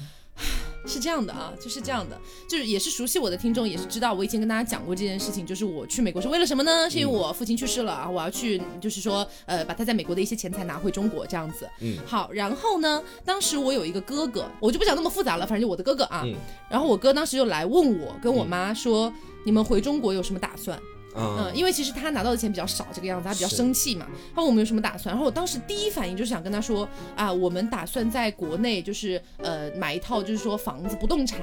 [0.87, 6.89] 是这样的啊，就是这样的，就是也是熟悉我的听众也是知道，我以前跟大家讲过这件事情，就是我去美国是为了什么呢？
[6.89, 11.69] 是因为我父亲去世了啊，我要去，就是说，呃，把他在美国的一些钱财拿回中国这样子。
[11.81, 16.23] 嗯，好，然后呢，当时我有一个哥哥，我就不讲那么复杂了，反正就我的哥哥啊。
[16.25, 16.35] 嗯。
[16.71, 19.13] 然后我哥当时就来问我，跟我妈说，
[19.45, 20.81] 你们回中国有什么打算？
[21.17, 24.07] 嗯，因为其实他拿到的钱比较少，这个样子他比较生气嘛。
[24.35, 31.41] 他问我们有什么打算，然后我当时第一反应就是想跟他说啊，我们打算在国内就是呃买一套就是说房子不动产，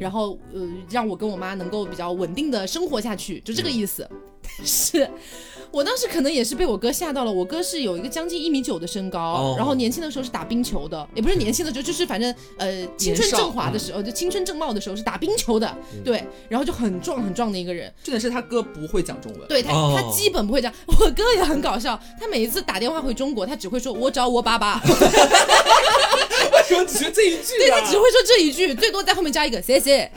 [0.00, 4.08] 然后呃让我跟我妈能够比较稳定的生活下去，就这个意思。
[4.64, 5.08] 是。
[5.70, 7.32] 我当时可能也是被我哥吓到了。
[7.32, 17.92] 我哥是有一个将近一米九的身高，然后年轻的时候是打冰球的，也不是年轻的时候，就是反正呃青春正华的时候，就青春正茂的时候是打冰球的，对，然后就很壮很壮的一个人。
[18.02, 20.72] 重点是他哥不会讲中文，对他他基本不会讲。
[20.86, 24.80] 我哥也很搞笑，他每一次打电话回中国，他只会说我找我爸爸。
[26.68, 30.10] 说只说这一句，对他只会说这一句，最多在后面加一个谢谢，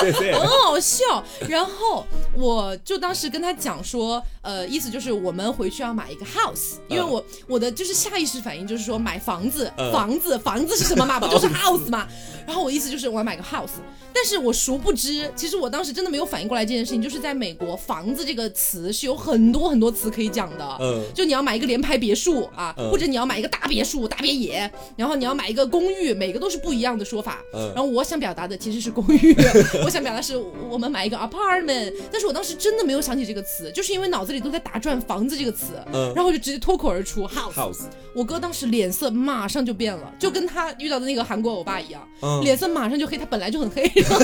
[0.00, 1.24] 谢谢， 很好笑。
[1.48, 11.18] 然后我就当时跟他讲说，呃，意思就是我们回去要买一个 house，因为我我的就是下意识反应就是说买房子，房子，房子是什么嘛？
[11.20, 12.06] 不就是 house 嘛？
[12.46, 13.80] 然后我意思就是我要买个 house，
[14.12, 27.44] 但是我殊不知，其实我当时真的没有反应过来这件事情，就是在美国房子这个词是有很多很多词可以讲的，嗯，就你要买一个联排别墅啊，或者你要买一个大别墅、大别野，然然后你要买一个公寓，每个都是不一样的说法。
[27.52, 29.36] 然后我想表达的其实是公寓，
[29.84, 30.34] 我想表达是
[30.70, 37.82] 我们买一个 apartment，但是我当时真的没有想起这个词，就是因为脑子里都在打转房子这个词，然后我就直接脱口而出 house。
[38.14, 42.08] 我哥当时脸色马上就变了，就跟他遇到的那个韩国欧巴一样，
[42.42, 44.18] 脸色马上就黑，他本来就很黑，然后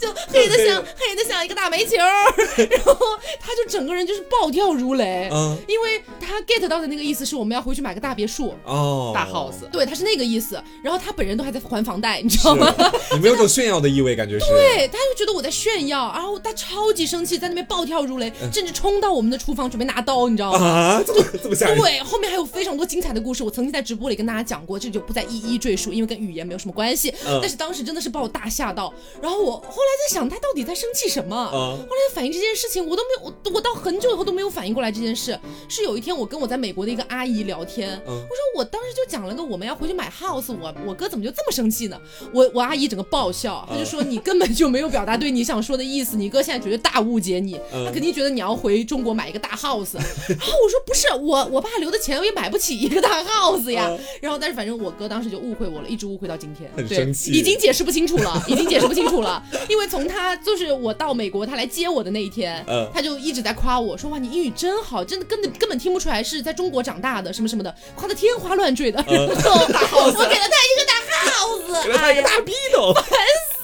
[0.00, 1.36] 就黑的像 黑的像。
[1.46, 2.96] 一个大煤球，然后
[3.38, 5.28] 他就整个人就是暴跳如雷，
[5.68, 12.74] 因为他 get 到的那个意思是我们要回去买个大别墅哦，大 house，对，他是那个意思，然后他本人都还在还房贷，你知道吗？
[13.12, 14.16] 你没有种炫耀的意味？
[14.16, 20.58] 感觉是，对，他就觉得我在炫耀，然后他超级生气，在那边暴跳如雷，甚至冲到我们的厨房准备拿刀，你知道吗？
[20.66, 21.78] 啊，这么这么吓人？
[21.78, 27.12] 对，后面还有非常多精彩的故事，我曾经在直播里跟大家讲过，这就不再一一赘述，因为跟语言没有什么关系。
[27.40, 31.36] 但是当时真的是把我大吓到，然后我后来在想，他到底在生气什么？
[31.36, 35.38] 后来反应这件事情，我都没有，我我到很久以后都没有反应过来这件事。
[35.68, 42.00] 是有一天我跟我在美国的一个阿姨聊天，我说我当时就讲了个我们要回去买 house，我我哥怎么就这么生气呢？
[42.32, 49.94] 我我阿姨整个爆笑，她就说你根本就没有表达对你想说的意思，你哥现在绝对大误解你，他肯定觉得你要回中国买一个大 house。
[49.94, 53.90] 然后我说不是，我我爸留的钱我也买不起一个大 house 呀。
[54.20, 59.42] 然后但是反正我哥当时就误会我了，一直误会到今天，很生气，已经解释不清楚了，已经解释不清楚了。
[59.68, 69.02] 因为从他就是我到美国他来接我的那一天，他就一直在夸我说哇你英语真好，真的根本根本听不出来是在中国长大的什么什么的，夸的天花乱坠的。
[69.06, 73.04] 然后大 house，我给了他一个大 house，给了他一个大逼斗，烦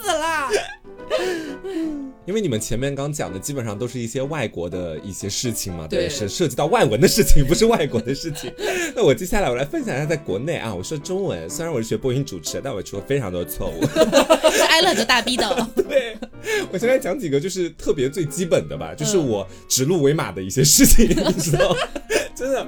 [0.02, 0.48] 死了。
[2.24, 8.52] 因为你们前面刚讲的基本上都是一些外国的一些事情嘛，对，是涉及到外文的事情，不是外国的事情。
[8.94, 13.82] 那我接下来我来分享一下在国内啊，我说中文，虽然我是学播音主持，但我出了非常多的错误，
[14.52, 15.48] 是 挨了很多大逼斗。
[15.88, 16.16] 对，
[16.72, 21.76] 我先来讲几个就是特别最基本的吧，就是我指鹿为马的一些事情，你知道，
[22.36, 22.64] 真的。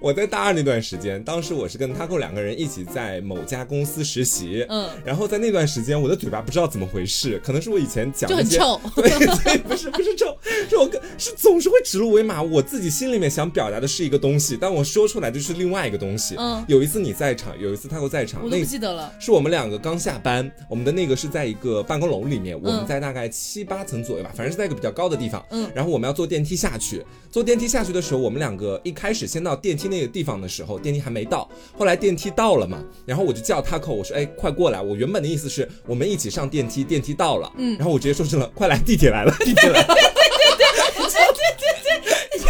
[0.00, 10.36] 我在大二那段时间，当时我是跟 Taco 两个人一起在某家公司实习，嗯，然后在那段时间，我的嘴巴不知道怎么回事，可能是我以前讲就很臭，对对，不是不是臭，
[10.68, 16.36] 是我是总是会指鹿为马，我自己心里面想表达的是一个东西，但我说出来就是另外一个东西。
[16.38, 19.12] 嗯，有一次你在场，有一次 Taco 在场，我都不记得了。
[19.18, 25.44] 是我们两个刚下班，我们的那个是在一个办公楼里面，我们在大概七八层左右吧，反正是在一个比较高的地方。
[25.50, 30.78] 嗯，然后我们要坐电梯下去，坐电梯下去的时候，我们两个一开始先到电梯那个地方的时候。
[30.78, 34.80] 电梯还没到，后来电梯到了嘛，然后我就叫他扣，我说哎，快过来！
[34.80, 40.04] 我原本的意思是我们一起上电梯，电梯到了，嗯，然后我直接说成了快来，地铁来了，地铁来了，对对
[40.56, 42.48] 对对对对对对，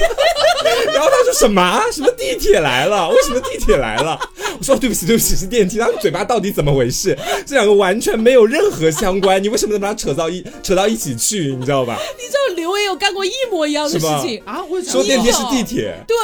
[0.99, 1.81] 然后他说什么？
[1.93, 3.09] 什么地铁来了？
[3.09, 4.19] 为什么地铁来了？
[4.59, 5.79] 我说对不起，对不起，是电梯。
[5.79, 7.17] 他们嘴巴到底怎么回事？
[7.47, 11.55] 这两个完全没有任何相关，你为什么能把它扯到一扯到一起去？
[11.55, 11.97] 你知道吧？
[12.19, 14.61] 你知道刘也有干过一模一样的事情啊？
[14.69, 16.17] 我说电梯是地铁，对，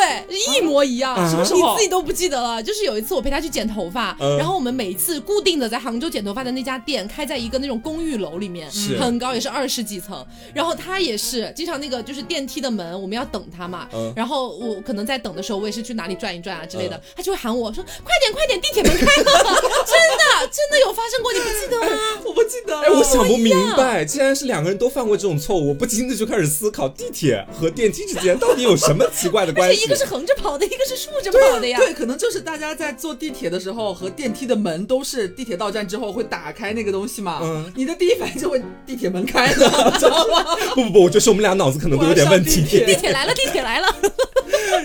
[0.56, 1.14] 一模一样。
[1.30, 1.60] 什么时候？
[1.60, 2.60] 你自己都不记得了。
[2.60, 10.26] 就是有一次我陪他去剪头发，然后我们每一次固定的在杭州剪头发的那家店开在一个那种公寓楼里面，很高，也是二十几层。
[10.52, 13.86] 然后他也是经常那个就是电梯的门，我们要等他嘛。
[14.16, 19.24] 然后我可能在等的时候，我也是去哪里转一转啊之类的，他就会喊我说快点快点，地铁门开了，
[19.84, 22.02] 真的真的有发生过，你不记得吗？
[22.24, 22.80] 我不记得。
[22.80, 29.84] 哎，我想不明白，既然是两个人都犯过这种错误，我不禁的就开始思考地铁和电梯之间到底有什么奇怪的关系？
[29.84, 31.78] 一个是横着跑的，一个是竖着跑的呀。
[31.78, 37.40] 对，可能就是大家在坐地铁的时候和电梯的门都是地铁到站之后会打开那个东西嘛。
[37.42, 37.72] 嗯。
[37.76, 40.44] 你的第一反应就会地铁门开了，知道吗？
[40.74, 42.62] 不不不，我觉得是我们俩脑子可能都有点问题。
[42.84, 43.86] 地铁来了，地铁来了。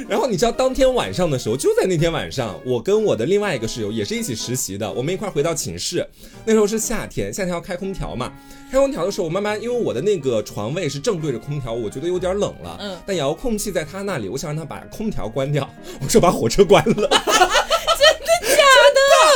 [0.08, 6.06] 然后你知道当天晚上的时候，就在那天晚上，我跟我的另外一个室友也是一起实习的，我们一块回到寝室。
[6.46, 8.32] 那时候是夏天，夏天要开空调嘛。
[8.72, 12.78] 开空调的时候，我慢慢因为我的那个床位是正对着空调，我觉得有点冷了。
[12.80, 12.98] 嗯。
[13.06, 15.68] 但遥控器在他那里，我想让他把空调关掉。
[16.02, 17.10] 我说把火车关了。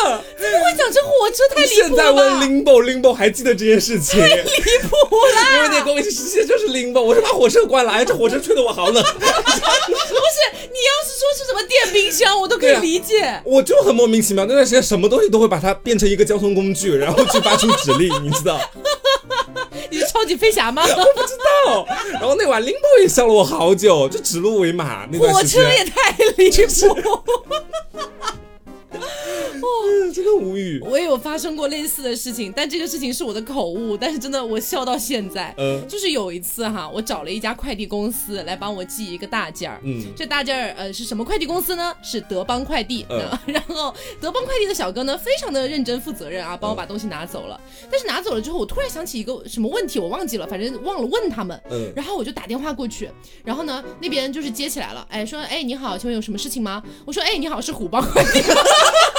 [0.04, 0.24] 真的假的？
[0.38, 1.38] 怎么会讲成火车？
[1.56, 1.88] 太离谱了。
[1.88, 4.20] 现在问 Limbo，Limbo 还记得这件事情？
[4.20, 5.56] 太离谱了。
[5.56, 7.02] 因为那跟我一起实习的就是 Limbo。
[7.02, 9.04] 我说把火车关了，哎，这火车吹得我好冷。
[9.04, 9.30] 不是，
[10.62, 13.42] 你要是说是什么电冰箱，我都可以理解。
[13.46, 18.60] 我就很莫名其妙，那段时间什么东西都会把它变成一个交通工具，然后去发出指令，你知道？
[19.90, 20.84] 你是超级飞侠吗？
[20.84, 21.34] 我不知
[21.66, 21.86] 道。
[22.14, 25.08] 然后那晚 Limbo 也笑了我好久，就指鹿为马。
[25.12, 26.64] 那火车也太离谱。
[29.64, 29.68] 哦，
[30.14, 30.80] 真的无语。
[30.84, 35.54] 我也有发生过类似的事情，但这个事情是我的口误，但是真的我笑到现在。
[35.58, 39.82] 嗯，就是有一次哈，我找了一家快递公司来帮我寄一个大件儿。
[39.84, 41.94] 嗯，这大件儿呃是什么快递公司呢？
[42.04, 43.06] 是德邦快递。
[43.10, 47.60] 嗯， 然后德邦快递的小哥呢，非常的认真负责任啊，帮我把东西拿走了。
[47.90, 51.60] 但是拿走了之后，我突然想起一个什么问题，我忘记了，反正忘了问他们。
[51.72, 53.10] 嗯，然后我就打电话过去，
[53.44, 56.84] 然后呢那边就是接起来了，哎说哎你好，请问有什么事情吗？
[57.06, 58.42] 我说哎你好，是虎帮快递。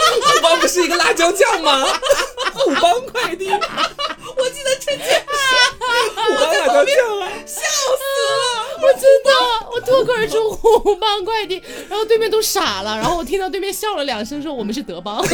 [0.22, 1.86] 虎邦不是一个辣椒酱吗？
[2.54, 5.24] 虎邦快递，我记得陈姐，
[6.14, 8.53] 虎邦辣椒酱啊，笑死了！
[8.80, 9.30] 我真的，
[9.72, 15.24] 我脱口而出虎帮快递，然后对面都傻了，然后我听到对面笑了两声，说我们是德邦。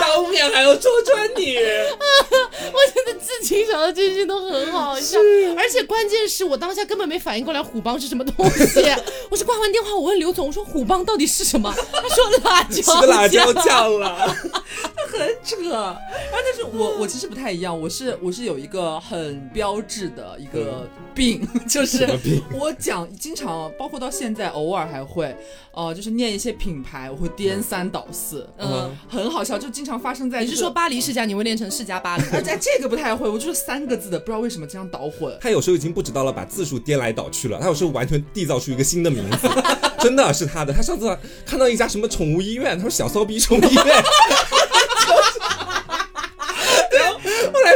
[0.00, 5.18] 当面还要戳穿你，我真的至今想到这些都很好笑，
[5.56, 8.82] 而且关键是我当下根本没反应过来虎帮是什么东西。
[9.30, 11.72] 我是挂完电话，我问刘总，我说虎帮到底是什么？
[11.92, 14.34] 他说辣椒， 是个辣椒酱了，
[15.12, 15.56] 很扯。
[15.70, 22.06] 然后但是我我其实不太一样，我是我是有一个很标志的一个病，就是
[22.52, 25.36] 我讲经常，包括到现在偶尔还会，
[25.72, 32.24] 呃，就是念一些品牌，我会颠三倒四，嗯，很好笑，就经常发生在你是说巴黎世家，你会念成世家巴黎？
[32.32, 35.36] 而且这个不太会，我就是三个字的，不知道为什么经常捣混。
[35.40, 39.48] 他有时候已经不知道了，把字数颠来倒去了，他有时候完全缔造出一个新的名字，
[40.00, 40.72] 真的是他的。
[40.72, 43.84] 他上次看到一家什么宠物医院，他说小骚逼宠物医院。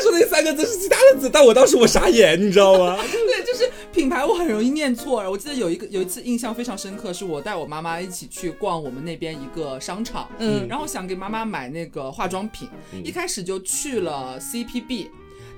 [0.05, 2.97] 说那三个字是其他的字，但我当时我傻眼，你知道吗？
[3.03, 5.29] 对，就是品牌我很容易念错。
[5.31, 12.69] 我记得有一个有一次印象非常深刻，是我带我妈妈一起去逛我们那边一个商场，嗯，然后想给妈妈买那个化妆品，
[13.03, 15.09] 一开始就去了 CPB。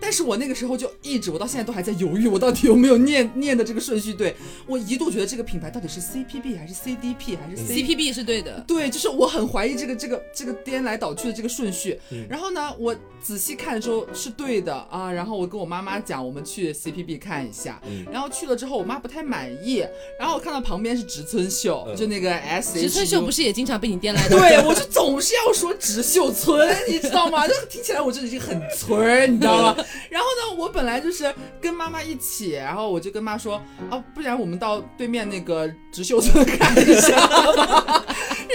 [0.00, 4.34] 但是我那个时候就一直，我到现在都还在犹豫，我到底有没有念念的这个顺序对？
[4.66, 8.64] 我一度觉得这个品牌到底是 CPB 还是 CDP 还是 CPB 是对的？
[8.66, 11.98] 对，就是我很怀疑这个这个这个颠来倒去的这个顺序。
[12.28, 15.10] 然后呢，我仔细看的时候是对的啊。
[15.10, 17.80] 然后我跟我妈妈讲，我们去 CPB 看一下。
[18.12, 19.84] 然后去了之后，我妈不太满意。
[20.18, 22.80] 然后我看到旁边是植村秀，就那个 S。
[22.80, 24.38] 植村秀不是也经常被你颠来倒？
[24.38, 27.46] 对，我就总是要说植秀村，你知道吗？
[27.48, 29.84] 就听起来我就已经很村，你知道吗？
[30.10, 37.95] 然后呢，我本来就是跟妈妈一起，然后我就跟妈说啊，不然我们到对面那个植秀村 看一下。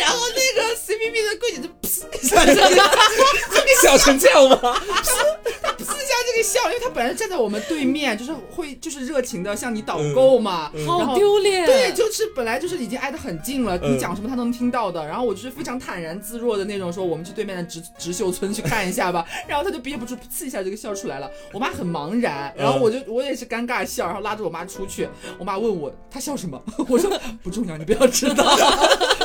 [0.01, 2.35] 然后那个 C B B 的柜姐就 噗一下，
[3.81, 4.57] 笑成这样吗？
[4.61, 10.71] 他噗一下这个笑，因为他本来站在我们对面，就是会就是热情的向你导购嘛。
[10.87, 11.65] 好丢脸。
[11.65, 15.05] 对，就是本来就是已经挨得很近了，你讲什么他都能听到的。
[15.05, 19.25] 然后我就是非常坦然自若的那种，说我们去对面的植植秀村去看一下吧。
[19.47, 21.29] 然后他就憋不住噗一下这个笑出来了。
[21.51, 25.07] 我妈很茫然，然后我就我也是尴尬笑，然后拉着我妈出去。
[25.37, 27.11] 我妈问我她笑什么， 我说
[27.43, 28.55] 不重要，你不要知道。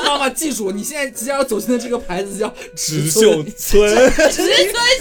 [0.05, 3.21] 妈妈记住，你现在即将要走进的这个牌子叫植秀
[3.57, 3.89] 村，
[4.31, 4.47] 植村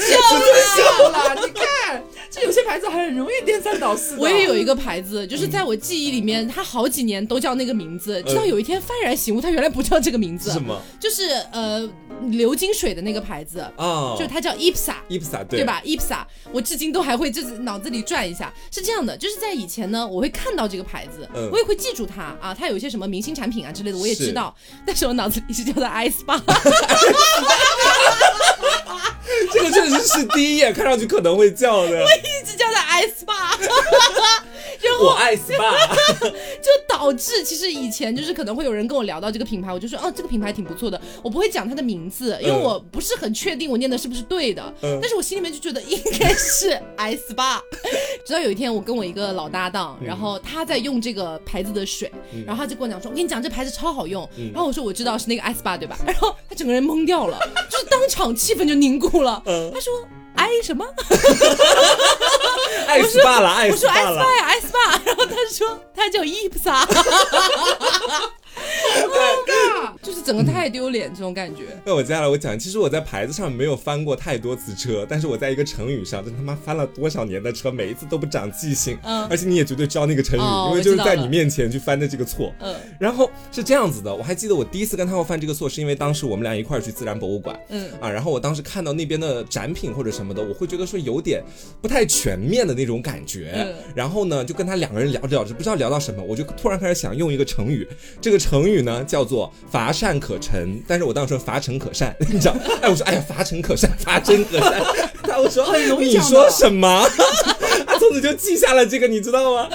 [0.05, 1.35] 秀了。
[1.35, 4.17] 你看，这有些牌子很容易颠三倒四。
[4.17, 10.51] 我也有一个牌子，就是在我记忆里面，它好几年都叫那个名字，直到有一天幡然醒悟，它原来不叫这个名字。
[10.51, 10.79] 什么？
[10.99, 11.89] 就是呃。
[12.27, 18.51] 流金水的那个牌子啊，就它叫 IPSA，IPSA 对吧？IPSA，我至今都还会就是脑子里转一下。
[18.71, 24.55] 是这样的，就是在以前呢，我会看到这个牌子，我也会记住它啊，它有一些什么明星产品啊之类的，我也知道。
[24.87, 26.39] 但是我脑子里是叫它 iSpa，
[29.51, 32.03] 这个确实是第一眼看上去可能会叫的。
[32.03, 33.57] 我一直叫他 S 爸
[35.01, 35.73] 我爱 SPA，
[36.61, 47.59] 就导致其实以前就是可能会有人跟我聊到这个品牌，我就说哦这个品牌挺不错的，我不会讲它的名字，因为我不是很确定我念的是不是对的，但是我心里面就觉得应该是 SPA。
[48.25, 52.11] 直到有一天我跟我一个老搭档，然后他在用这个牌子的水，
[52.45, 55.97] 然后他就跟我讲说，我跟你讲这牌子超好用，然后我说我知道是那个 SPA 对吧？
[56.07, 57.37] 然后他整个人懵掉了，
[57.69, 59.93] 就是当场气氛就凝固了，他说。
[60.35, 60.85] 爱什么？
[62.87, 64.11] 爱死爸了，爱死爸了！
[64.11, 64.79] 我说爱死爸呀，爱死爸。
[65.05, 66.85] 然后他说他叫伊普萨。
[68.55, 71.63] 尴尬，就是整个太丢脸这种感觉。
[71.85, 78.97] 那我接下来我讲，其实我在牌子上没有翻过太多次车，但是我在一个成语上，真他妈翻了多少年的车，每一次都不长记性。
[79.03, 82.53] 嗯，而且你也绝对知道那个成语，因为就是在你面前去翻的这个错。
[82.59, 87.59] 嗯，然后是这样子的，我还记得我第一次跟他犯这个错，是因为当时我们俩一块儿去自然博物馆。
[87.69, 91.43] 嗯啊，然后我当时看到那边的展品或者什么的，我会觉得说有点
[91.81, 93.51] 不太全面的那种感觉。
[93.55, 97.87] 嗯，然后呢，就跟他两个人聊着聊着，不知道聊到什么，我就突然开始想用一个成语，
[98.21, 99.25] 这个成语呢叫。
[99.25, 102.55] 做乏善可陈，但是我当时说乏陈可善， 你知道？
[102.79, 104.83] 哎，我说哎呀，乏陈可善， 乏真可善。
[105.25, 107.03] 他我说很容易你说什么？
[107.87, 109.67] 他从此就记下了这个，你知道吗？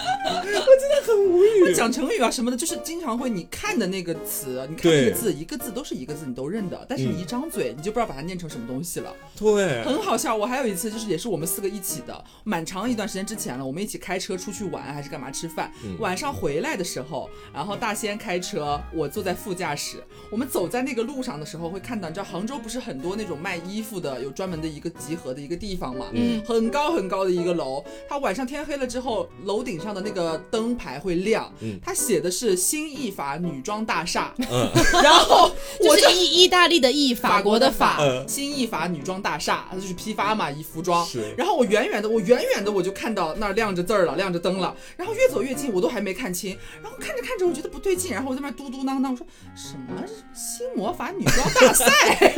[1.20, 1.74] 无语。
[1.74, 9.14] 讲成语啊什么的，就是经常会你看的那个词，你看那个字，一个字都是一个字，你都认得，但是你一张嘴，你就不知道把它念成什么东西了。
[9.38, 10.34] 对，很好笑。
[10.34, 15.70] 我还有一次，就是也是我们四个一起的，蛮长一段时间之前了，我们一起开车出去玩还是干嘛吃饭？
[15.98, 19.98] 晚上回来的时候，然后大仙开车，我坐在副驾驶。
[20.30, 26.08] 我们走在那个路上的时候，会看到，你知道杭州不是很多那种卖衣服的，有专门的一个集合的一个地方嘛？
[26.12, 31.52] 嗯，很高很高的一个楼，它晚上天黑了之后，楼顶上的那个灯牌会亮，
[31.84, 34.34] 他写的是新意法女装大厦，
[35.02, 35.50] 然后
[35.82, 41.06] 就是意意大利的意，法国的法，新意法女装大厦，它就是批发嘛，以服装。
[41.06, 41.34] 是。
[41.36, 44.74] 然后我远远的，我远远的我就看到那儿亮着字儿了，亮着灯了。
[44.96, 46.56] 然后越走越近，我都还没看清。
[46.82, 50.02] 然后看着看着，我觉得不对劲，然后我在那嘟嘟囔囔，我说什么
[50.34, 51.86] 新魔法女装大赛？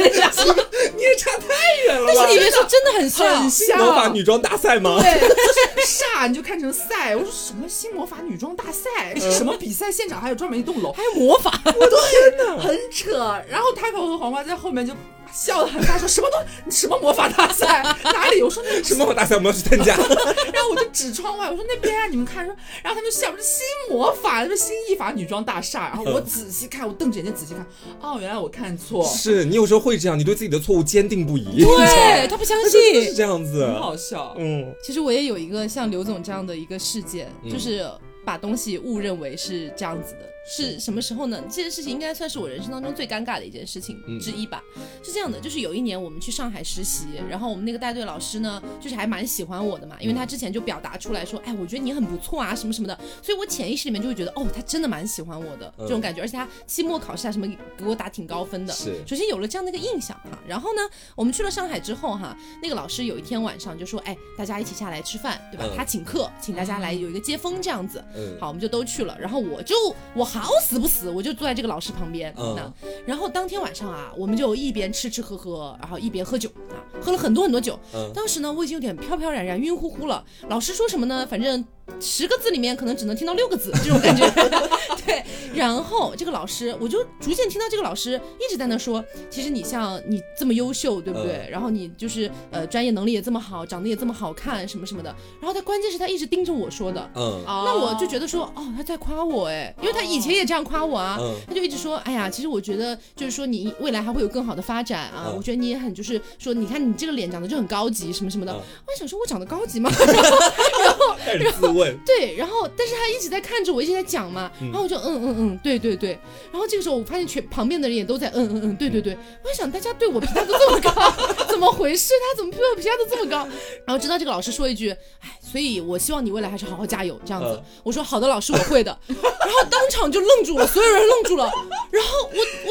[0.96, 2.12] 你也差太远了。
[2.14, 5.00] 但是你别说真的很像，新魔法女装大赛吗？
[5.00, 7.16] 对，就是煞，你就看成赛。
[7.16, 9.14] 我说什么新魔法女装大赛？
[9.18, 10.20] 是什么比赛现场？
[10.20, 11.50] 还有专门一栋楼，还有魔法？
[11.64, 13.16] 我的天呐，很扯。
[13.48, 14.92] 然后 Taco 和黄瓜在后面就。
[15.34, 18.42] 笑得很大，说什么都什么魔法大赛 哪里？
[18.42, 19.96] 我说那什么魔法大赛我们要去参加。
[20.52, 22.54] 然后我就指窗外，我说那边啊，你们看说。
[22.82, 25.88] 然后他们笑，说新魔法，说新艺法女装大厦。
[25.88, 27.66] 然后我仔细看，我瞪着眼睛仔细看，
[28.02, 29.02] 哦，原来我看错。
[29.04, 31.64] 是你有时候会这样，你对自己的错误坚定不移。
[31.64, 34.34] 对他不相信， 是这样子，很好笑。
[34.36, 37.90] 嗯，其实我也有一个像刘总这样的一个事件，就是
[38.24, 40.28] 把东西误认为是这样子的。
[40.44, 41.40] 是什么时候呢？
[41.48, 44.62] 这件事情应该算是我人生当中最尴尬的一件事情之一吧。
[45.02, 58.72] 是这样的，就是有一年我们去上海实习，然后我们那个带队老师呢，就是还蛮喜欢我的嘛，因为他之前就表达出来说，哎，我觉得你很不错啊，什么什么的，所以我潜意识里面就会觉得，哦，他真的蛮喜欢我的这种感觉，而且他期末考试啊什么给我打挺高分的。
[58.72, 60.38] 是，首先有了这样的一个印象哈。
[60.46, 60.82] 然后呢，
[61.14, 65.66] 我们去了上海之后哈，那个老师有一天晚上就说，哎，大家一起下来吃饭，对吧？
[65.76, 68.02] 他请客，请大家来有一个接风这样子。
[68.14, 68.36] 嗯。
[68.40, 69.16] 好，我们就都去了。
[69.18, 69.74] 然后我就
[70.14, 71.10] 我好死不死。
[71.10, 72.72] 我就坐在这个老师旁边，嗯，
[73.06, 77.78] 然后当天晚上啊，我们就一边吃吃喝喝，然后一边喝酒啊，喝了很多很多酒。
[78.14, 80.24] 当时呢，我已经有点飘飘然然、晕乎乎了。
[80.48, 81.26] 老师说什么呢？
[81.26, 81.64] 反正。
[82.00, 84.28] 十个字里面可能只能听到六个字， 这种感觉。
[85.04, 85.22] 对，
[85.54, 91.48] 然后这个老师，我就逐渐听到这个老师一直在那说，其实你像你这么优秀，对不对？
[91.50, 95.14] 然后你就是呃专业能力也这么好，长得也这么好看，什么什么的。
[95.40, 101.18] 然后他关键是他一直盯着我说的，嗯，那我就觉得说，哦，他在夸我哎，因为他以前也这样夸我啊，
[101.48, 108.52] 他就一直说，哎呀，其实我觉得就是说你未来还会有更好的发展啊，我觉得你也很就是说，你看你这个脸长得就很高级，什么什么的。
[108.54, 109.90] 我想说，我长得高级吗？
[109.98, 111.71] 然后，然后。
[112.06, 116.18] 对，然后但是他一直在看着我，一直在讲嘛，然后我就嗯嗯嗯，对对对，
[116.50, 120.90] 然后这个时候我发现全旁边的人也都在嗯嗯嗯，对对对，我在想大家对我评价都这么高，
[121.48, 122.12] 怎么回事？
[122.20, 123.46] 他怎么对我评价都这么高？
[123.86, 127.60] 然后直到这个老师说一句，哎，所以我希望你未来还是好好加油这样子。
[127.82, 128.96] 我说好的，老师我会的。
[129.08, 131.50] 然后当场就愣住了，所有人愣住了。
[131.90, 132.61] 然后我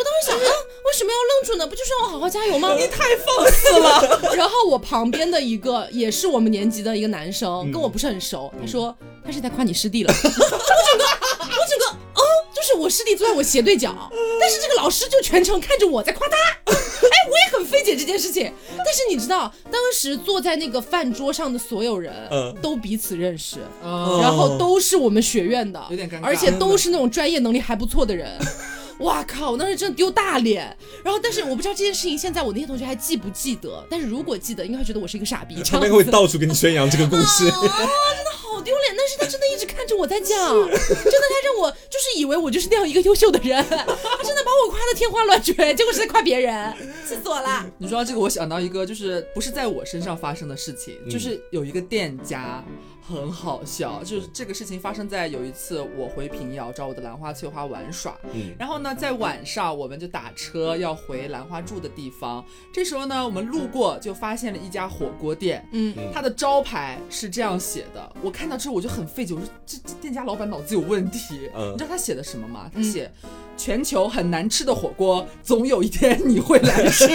[1.02, 1.66] 什么要愣住呢？
[1.66, 2.76] 不就是让我好好加油吗？
[2.78, 4.34] 你太放肆了。
[4.38, 8.96] 然后我旁边的一个也是我们年级的一个男生，跟我不是很熟，他说。
[9.24, 11.86] 他是在夸你师弟了， 我整个，我整个，
[12.16, 12.22] 哦，
[12.56, 13.96] 就是我师弟坐在我斜对角，
[14.40, 16.74] 但是这个老师就全程看着我在夸他，哎，
[17.30, 18.52] 我也很费解这件事情。
[18.80, 22.12] 但是你知道，当时坐在那个饭桌上的所有人，
[22.64, 28.36] 都彼此认识，然后都是我们学院的，有点尴尬，而且都是那种专业能力还不错的人。
[29.02, 29.52] 哇靠！
[29.52, 30.76] 我当时真的丢大脸。
[31.04, 33.86] 然后，但是我不知道这件事情现在我那些同学还记不记得。
[33.90, 35.62] 但是如果记得，应该会觉得我是一个傻逼。
[35.66, 37.48] 他们会到处给你宣扬这个故事。
[37.50, 38.96] 啊，真的好丢脸！
[38.98, 43.78] 但是他真的一直看着我在讲， 真的他让我就是以为我就是那样一个优秀的人，他
[44.24, 46.74] 真的把我夸的天花乱坠，结果是在夸别人，
[47.08, 47.66] 气死我了。
[47.80, 52.64] 你说到这个，我想到一个就是不是在我身上发生的事情，就是有一个店家。
[53.02, 72.70] 很好笑，就是这个事情发生在有一次我回平遥找我的兰花翠花玩耍，嗯，然后呢，在晚上我们就打车要回兰花住的地方，这时候呢，我们路过就发现了一家火锅店，嗯，它的招牌是这样写的，我看到之后我就很费解，我说这这店家老板脑子有问题，嗯，你知道他写的什么吗？
[72.74, 73.12] 他写
[73.58, 77.08] 全球很难吃的火锅，总有一天你会来吃。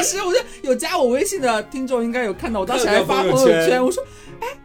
[0.00, 4.02] 当时我就有加我微信的听众应该有看到，我当时还发朋友圈，我说。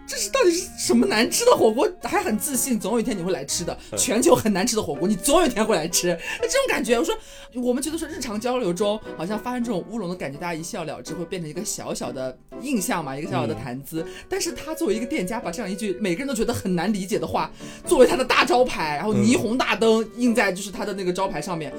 [0.07, 1.89] 这是到底是什么难吃的火锅？
[2.03, 3.75] 还很自信，总有一天你会来吃的。
[3.97, 6.09] 全球很难吃的火锅，你总有一天会来吃。
[6.39, 7.15] 那这种感觉，我说
[7.55, 14.05] 我们觉得说日常交流中好像发生这种乌龙的感觉，大家一笑了之，会变成一个小小的印象嘛，一个小小的谈资。
[14.29, 17.51] 但是他作为一个店家，把这样一句每个人都觉得很难理解的话，
[17.87, 21.73] 作为他的大招牌，然后霓虹大灯印在就是他的那个招牌上面，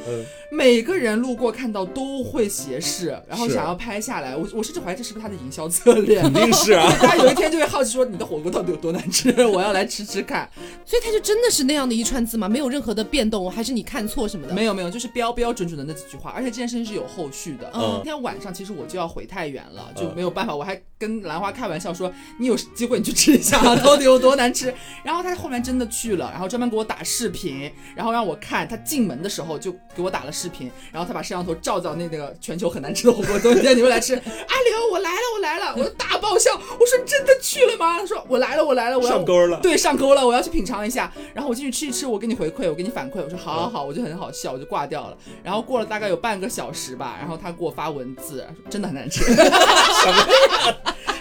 [0.50, 4.36] 每个人路过看到都会斜视，然后想要拍下来。
[4.36, 6.20] 我我甚至怀疑这是不是他的营销策略？
[6.22, 8.04] 肯定是啊， 大家有一天就会好奇说。
[8.16, 9.30] 你的火锅到底有多难吃？
[9.46, 10.48] 我要来吃吃看。
[10.84, 12.48] 所以他就真的是那样的一串字吗？
[12.48, 14.54] 没有任何的变动，还是你看错什么的？
[14.54, 16.30] 没有没有，就是标标准准的那几句话。
[16.30, 17.70] 而且这件事情是有后续的。
[17.74, 20.56] 嗯，那天晚上其实我就要回太原了，就没有办法。
[20.56, 22.10] 我还跟兰花开玩笑说
[22.40, 24.72] ：“你有机会你去吃一下， 到底有多难吃。”
[25.04, 34.14] 然后他后面真的去了，然后专门给我打视频，然后让我看他进门的时候就给我打了视频，然后他把摄像头照到那那个全球很难吃的火锅，今天 你们来吃。
[34.14, 36.50] 阿刘，我来了，我来了，我大爆笑。
[36.54, 41.12] 我说：“真的去了吗？”他说：“我来了，我来。”了，我要上钩了，对，上钩了，我要去品尝一下。
[41.34, 43.20] 然后我进去吃一吃，我给你回馈，我给你反馈。
[43.22, 45.16] 我说好好好，我就很好笑，我就挂掉了。
[45.42, 49.24] 然后过了大概有半个小时吧，然后他给我发文字，真的很难吃。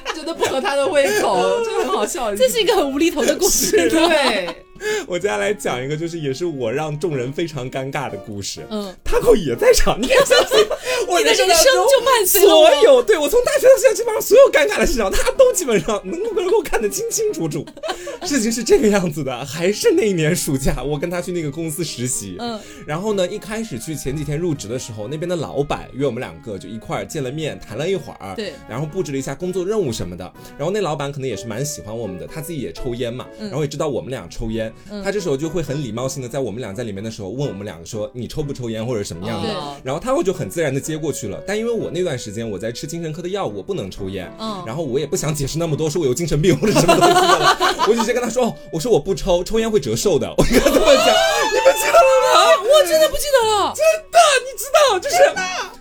[0.06, 2.36] 他觉得不合他的胃口，真的很好笑。
[2.36, 4.64] 这是一个很无厘头的故事，对。
[5.08, 8.62] 我接下来讲一个，就是也是我让众人非常尴尬的故事。
[8.70, 10.58] 嗯，Taco 也在场，你敢相信？
[11.08, 17.66] 我的人生就伴随所有，对我从大学到现在，基本上所有尴尬的事情，他都基本上能够能够看得清清楚楚。
[18.26, 22.36] 事情是这个样子的，还是那一年暑假，我跟他去那个公司实习。
[22.40, 28.36] 嗯，然后呢，一开始去前几天入职的时候，那边的老板约我们两个就一块儿见了面，谈了一会儿。
[28.36, 30.32] 对，然后布置了一下工作任务什么的。
[30.58, 34.65] 然后那老板可能也是蛮喜欢我们的，他自己也抽烟嘛，然后也知道我们俩抽烟，
[35.04, 35.46] 他这时候就。
[35.56, 39.48] 会很礼貌性的在我们俩在里面的时候问我们两个说你抽不抽烟或者什么样的，
[39.86, 41.42] 然后他会就很自然的接过去了。
[41.48, 47.58] 但因为我那段时间我在吃精神科的药，我不能抽烟，嗯，然后我也不想解释那么多，说我有精神病或者什么东西的，
[47.88, 50.30] 我就直接跟他说，我说我不抽，抽烟会折寿的。
[50.38, 51.16] 我跟他这么讲，
[51.54, 52.62] 你们记得了吗？
[52.62, 55.16] 我真的不记得了，真的，你知道，就是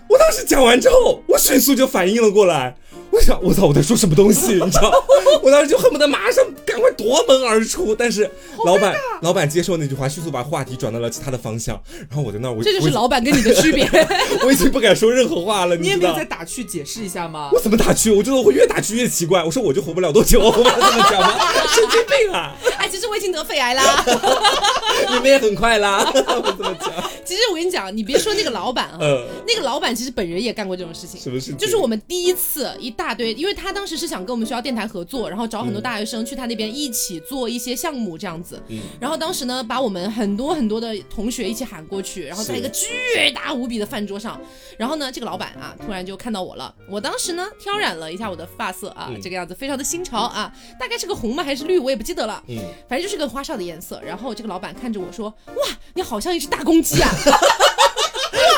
[0.08, 2.76] 我当时讲完之后，我迅速就反应了过来。
[3.14, 4.54] 我想，我操，我在说什么东西？
[4.64, 4.92] 你知道，
[5.40, 7.94] 我当时就恨不得马上赶快夺门而出。
[7.94, 8.28] 但是
[8.64, 11.80] 老板，老板接受那句话，迅速把话题转到了其他的方向。
[12.08, 13.88] 然后我在那儿，我这就是老板跟你的区别。
[14.44, 15.76] 我已经不敢说任何话了。
[15.78, 17.50] 你也没有再打趣解释一下吗？
[17.52, 18.10] 我怎么打趣？
[18.10, 19.44] 我觉得我越打趣越奇怪。
[19.44, 21.52] 我说我就活不了多久，我这么讲吗？
[21.72, 22.52] 神经病啊！
[22.78, 24.04] 哎，其实我已经得肺癌啦。
[25.10, 26.04] 你们也很快啦。
[26.04, 26.90] 我怎么讲？
[27.24, 28.98] 其实我跟你讲，你别说那个老板啊，
[29.46, 31.20] 那个老板其实本人也干过这种事情。
[31.20, 31.56] 什么事情？
[31.56, 33.03] 就是我们第一次一大。
[33.04, 38.58] 大堆，因为他当时是想跟我们学校电台合作，然后找很多大学生去他那边一起做一些项目这样子。
[38.68, 42.88] 嗯，然后当时呢，把我们很多很多的同学一起喊过去，然后在一个巨
[43.34, 44.40] 大无比的饭桌上，
[44.78, 46.74] 然后呢，这个老板啊，突然就看到我了。
[46.88, 50.50] 我当时呢，挑染了一下我的发色啊，这个样子非常的新潮啊，
[50.80, 52.42] 大概是个红吗还是绿，我也不记得了。
[52.48, 52.56] 嗯，
[52.88, 54.00] 反正就是个花哨的颜色。
[54.02, 55.54] 然后这个老板看着我说：“哇，
[55.92, 57.10] 你好像一只大公鸡啊！”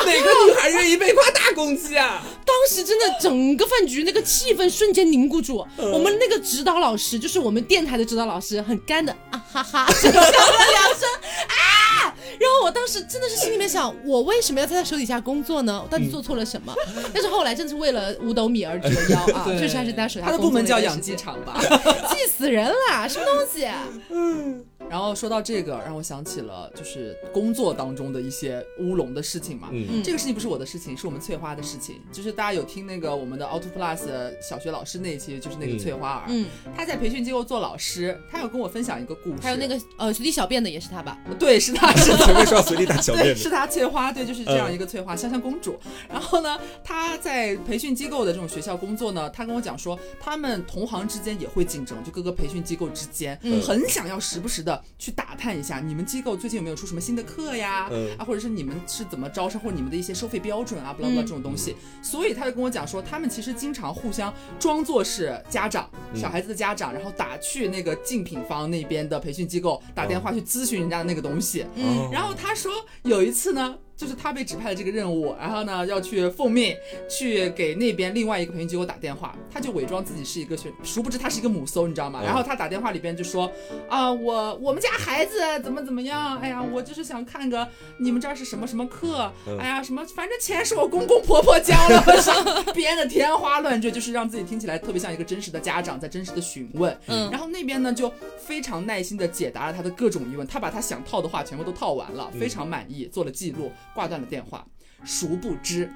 [0.07, 2.21] 哪个女孩愿意被夸大公鸡啊？
[2.45, 5.65] 当时真的整个饭局那个气氛瞬间凝固住。
[5.77, 11.09] 我们那个指导老师，就是我们电台的指导老师，很干的啊哈哈， 笑了两声
[11.47, 12.13] 啊。
[12.39, 15.81] 然后我当时真的是心里面想，我为什么要在他手底下工作呢？
[15.83, 16.73] 我到底做错了什么？
[17.13, 20.27] 但是后来真的是为了五斗米而折腰啊，确实还是在他手下。
[20.27, 21.59] 他的部门叫养鸡场吧？
[22.09, 23.67] 气死人了，什么东西？
[24.09, 24.63] 嗯。
[24.89, 29.69] 然后说到这个，让我想起了就是工作当中的一些乌龙的事情嘛。
[29.71, 32.01] 嗯，这个事情不是我的事情，是我们翠花的事情。
[32.11, 34.07] 就是大家有听那个我们的 Auto Plus
[34.41, 36.23] 小学老师那一期，就是那个翠花儿。
[36.27, 39.37] 嗯，他在培训机构做老师，他有跟我分享一个故事。
[39.41, 41.17] 还有那个呃随地小便的也是他吧？
[41.37, 41.93] 对，是他。
[41.95, 43.35] 是前面说随地大小便的。
[43.35, 45.77] 是他翠花，对，就是这样一个翠花，香香公主。
[46.07, 54.76] 然后呢，他在培训机构的这种学校工作呢，他跟我讲说，他们同行之间也会竞争，就各个培训机构之间，很想要时不时的。
[54.97, 57.89] 去打探一下，你们机构最近有没有出什么新的课呀？
[58.17, 61.75] 啊，或者是你们是怎么招生，或者你们的一些收费标准啊，不拉不拉这种东西。
[62.01, 71.65] 所以他就跟我讲说，他们其实经常互相装作是家长，小孩子的家长，然后打去那个竞品方那边的培训机构打电话去咨询人家的那个东西。
[71.75, 72.71] 嗯，然后他说
[73.03, 73.77] 有一次呢。
[73.97, 76.75] 就是他被指派了这个任务，然后呢要去奉命
[77.09, 82.21] 去给那边另外一个培训机构打电话，他就伪装自己是一个学，殊不知他是一个母搜，你知道吗？
[82.23, 83.51] 然后他打电话里边就说
[83.89, 86.37] 啊，我我们家孩子怎么怎么样？
[86.37, 87.67] 哎呀，我就是想看个
[87.97, 89.31] 你们这儿是什么什么课？
[89.59, 96.95] 哎呀，什么反正钱是我公公婆婆交了，编 的天花乱坠，就是让自己听起来特别像一个真实的家长在真实的询问。
[97.07, 103.71] 嗯，然后那边呢就非常耐心的解答了他的各种疑问，他把他想套的话全部都套完了，非常满意，做了记录。
[103.97, 104.63] 挂断了电话，
[105.03, 105.89] 殊不知，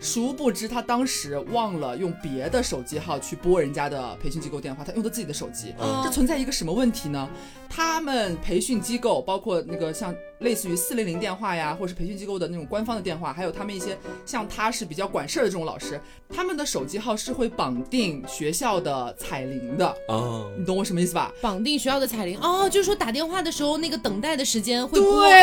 [0.00, 5.74] 殊不知他当时忘了用别的手机号去拨人家的培训机构电话，他用的自己的手机，
[6.04, 7.28] 这存在一个什么问题呢？
[7.68, 10.14] 他们培训机构，包括那个像。
[10.40, 19.96] 类似于四零零电话呀，或者是培训机构的那种官方的电话，还有他们一些像他是比较管事儿的这种老师，他们的手机号是会绑定学校的彩铃的。
[20.08, 21.32] 哦，你懂我什么意思吧？
[21.40, 22.38] 绑定学校的彩铃。
[22.40, 25.42] 哦，就是说打电话的时候那个等待的时间会对，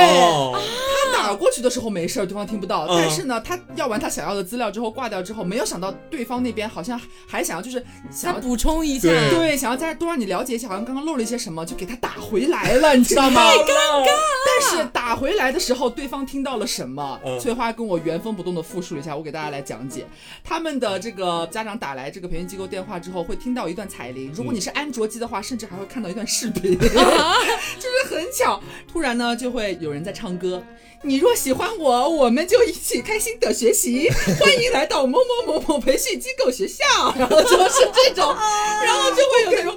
[1.11, 13.41] 他打过去的时候没事儿，对方听不到，但是呢，他要完他想要的资料之后挂掉之后，没有想到对方那边好像还想要就是想要补充一下，对，想要再多让你了解一下，好像刚刚漏了一些什么，就给他打回来了，你知道吗？
[13.49, 14.05] 太尴尬了。
[14.45, 17.19] 但是打回来的时候，对方听到了什么？
[17.39, 20.05] 翠花跟我原封不动的复述了一下，我给大家来讲解。
[20.43, 24.31] 他们的这个家长打来这个培训机构电话之后，会听到一段彩铃。
[24.35, 28.61] 如果你是安卓机的话，甚至还会看到一段视频， 就是很巧。
[28.87, 30.63] 突然呢，就会有人在唱歌。
[31.05, 34.09] 你若喜欢我，我们就一起开心的学习。
[34.39, 36.85] 欢迎来到某某某某培训机构学校。
[37.17, 38.33] 然后就是这种，
[38.81, 39.75] 然后就会有那种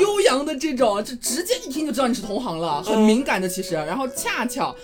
[0.00, 3.74] 悠扬的这种，就直接一听就知道你是同行了，很敏感的其实。
[3.74, 4.74] 然后恰巧。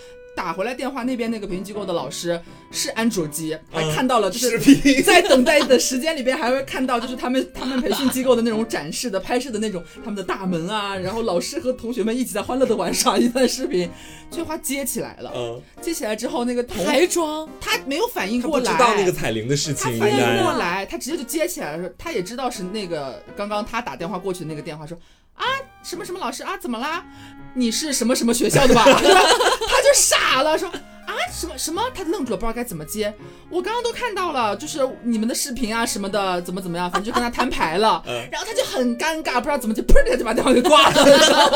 [0.40, 4.58] 打回来电话，那边那个培训机构的老师是安卓机，还看到了就是
[5.04, 13.90] 在等待的时间里边，还会看到就是他们他们培训机构的那种展示的拍摄的那种他们的大门啊，然后老师和同学们一起在欢乐的玩耍一段视频。
[14.32, 24.96] 翠花接起来了，接起来之后那个台装他没有反应过来，知道那个彩铃的事情，他反应过来，他直接就接起来了，他也知道是那个刚刚他打电话过去的那个电话说。
[25.34, 25.46] 啊，
[25.82, 26.56] 什么什么老师啊？
[26.56, 27.04] 怎么啦？
[27.54, 28.84] 你是什么什么学校的吧？
[28.86, 30.70] 他就傻了，说。
[31.30, 31.82] 啊，什么什么？
[31.94, 33.12] 他愣住了，不知道该怎么接。
[33.48, 38.02] 我刚刚都看到了，就是你们的视频啊什么的，怎么怎么样，反正就跟他摊牌了。
[38.30, 41.04] 然后他就很尴尬，不知道怎么就，砰一下就把电话给挂了，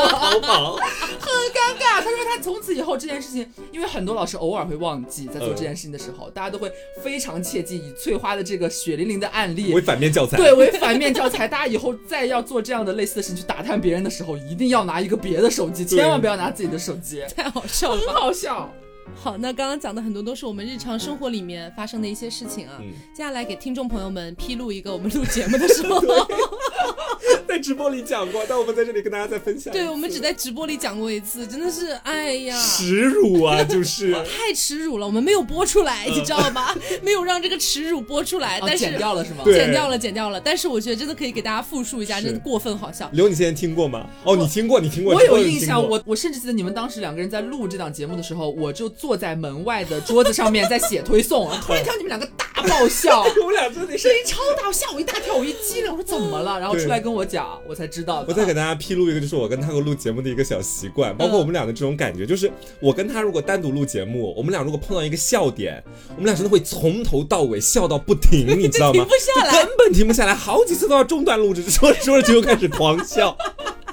[0.09, 2.01] 好跑，很尴尬。
[2.01, 6.71] 他说他从此以后这件事情，因为很多老师偶尔会忘记在做这件事情的时候，大家都会
[7.03, 10.37] 非常切记以翠花的这个血淋淋的案例为反面教材。
[10.37, 18.71] 对，为反面教材，大家以后再要做这样的类似的事情去打探别人的时候，一定要拿一个别的手机，千万不要拿自己的手机， 太好笑了，很好笑。
[19.13, 22.79] 好，那刚刚讲的很多都是我们日常生活里面发生的一些事情啊。
[23.13, 25.99] 接下来给听众朋友们披露一个我们录节目的时候，
[27.47, 29.71] 在直播里讲过，但我们在这里跟大家再分享。
[29.71, 35.05] 对，我们只在直播里讲过一次，真的是，哎呀，耻辱啊，就是 太耻辱了。
[35.05, 36.75] 我们没有播出来，你知道吗？
[37.03, 39.43] 没有让这个耻辱播出来，但是剪掉了是吗？
[39.45, 40.41] 剪掉了，剪掉了。
[40.41, 43.09] 但是我觉得真的可以给大家复述一下，真的过分好笑。
[43.13, 44.07] 刘，你现在听过吗？
[44.23, 45.13] 哦，你听过，你听过。
[45.13, 48.89] 我有印象，我我甚至记得你们当时两个人在录这档节目的时候，我就。
[48.97, 56.59] 坐在门外的桌子上面在写推送， 突然听到你们两个大爆笑，我们俩真的声音超大，吓我一大跳，我一激灵，我说怎么了？
[56.59, 58.25] 然后出来跟我讲，我才知道。
[58.27, 68.93] 我再给大家披露一个，就是我跟他录节目的一个小习惯，包括我们俩的这种感觉，就是我跟他如果单独录节目，我们俩如果碰到一个笑点，我们俩真的会从头到尾笑到不停， 你知道吗？
[68.93, 73.37] 停不下来，根本停不下来，好几次都要中断录制，说着说着就又开始狂笑。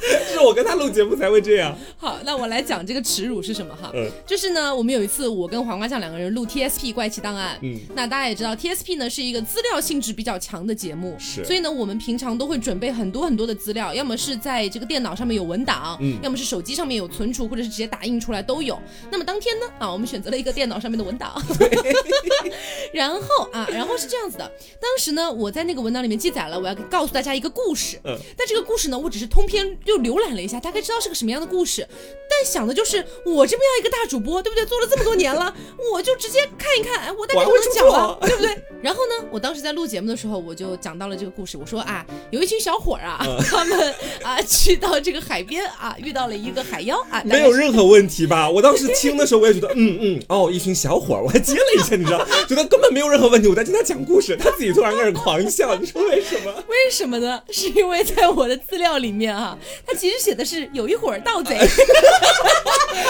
[0.33, 1.77] 是我跟他录节目才会这样。
[1.97, 3.91] 好，那我来讲这个耻辱是什么哈？
[3.95, 7.59] 嗯，就是呢，我们有一次我跟黄瓜酱两个人录 TSP 怪奇档案。
[7.63, 11.45] 嗯，那大家也知道 TSP 呢是一个资料性质比较强的节目，是。
[11.45, 18.79] 所以呢，我们平常都会准备很多很多的资料，要么是在这个电脑上面有文档，嗯，要么是手机上面有存储，或者是直接打印出来都有。
[19.11, 21.41] 那么当天呢，啊，我们选择了一个电脑上面的文档。
[22.93, 24.51] 然后啊，然后是这样子的，
[24.81, 27.99] 当时呢，我在那个文档里面记载了我要告诉大家一个故事。
[28.05, 28.17] 嗯。
[28.37, 31.87] 但这个故事呢，我只是通篇就浏览了一下，大概知道是个什么样的故事，
[32.29, 34.65] 但想的就是我这么样一个大主播，对不对？
[34.65, 35.55] 做了这么多年了，
[35.93, 38.57] 我就直接看一看，哎，我大概能讲了，对不对？
[38.83, 48.49] 然后呢，我当时在录节目的时候，我就讲到了这个故事，我说啊，有一群小伙儿啊，他们啊去到这个海边啊，遇到了一个海妖啊，没有任何问题吧？
[48.49, 53.47] 我当时听的时候，我也觉得，嗯嗯，哦，一群小伙儿，我还接了一下，你知道，觉得根本没有任何问题。
[53.49, 56.53] 我在听他讲故事，他自己突然开始狂笑，你说为什么？
[56.69, 57.43] 为什么呢？
[57.51, 59.57] 是因为在我的资料里面啊，
[59.87, 61.57] 他其实写的是有一伙盗贼，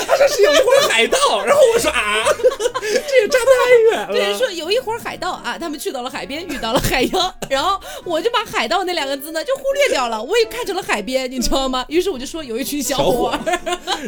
[0.07, 2.25] 他说是有一伙海盗，然后我说啊，
[2.81, 4.12] 这也差太远了。
[4.12, 11.85] 对，说有一伙海盗啊，他们去到了海边，遇到了海妖，然后我就把海盗那两个字呢就忽略掉了，我也看成了海边，你知道吗？
[11.89, 13.39] 于是我就说有一群小伙，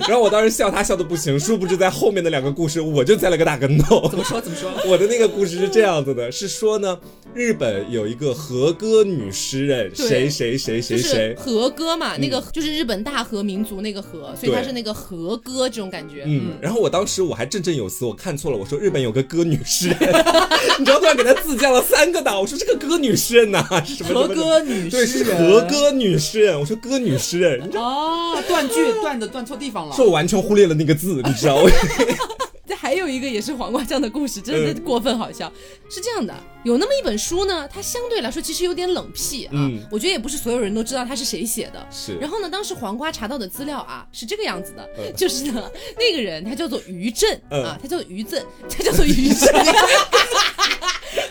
[0.00, 4.08] 然后我当时笑他笑的不行，殊不知在后面的两个故事我就栽了个大跟头。
[4.08, 4.40] 怎么说？
[4.40, 4.70] 怎么说？
[4.86, 6.98] 我的那个故事是这样子的，是说呢，
[7.34, 16.22] 日本有一个和歌女诗人，谁谁谁谁谁，和歌嘛，那个就是日本大和民族那个和，所以它是那个和歌这种感觉。
[16.26, 19.98] 嗯，然后我当时我还振振有词，我看错了，我说日本有个歌女诗人，
[20.78, 31.70] 你知道突然给他自降了三个档，我说这个歌女诗人呐，是 什么和歌女对，是和歌女诗人，我说歌女诗人，哦，断句断的断错地方了，是我完全忽略了那个字，你知道吗？
[32.66, 35.52] 这还有一个也是黄瓜酱的故事，真的过分好笑。
[35.90, 36.34] 是这样的，
[36.64, 39.52] 有那么一本书呢，它相对来说其实有点冷僻啊。
[39.90, 41.86] 我觉得也不是所有人都知道它是谁写的。
[41.90, 42.16] 是。
[42.16, 49.52] 然后呢，当时黄瓜查到的资料啊是这个样子的，就是呢，那个人他叫做于震啊，他叫做于震，他叫做于震，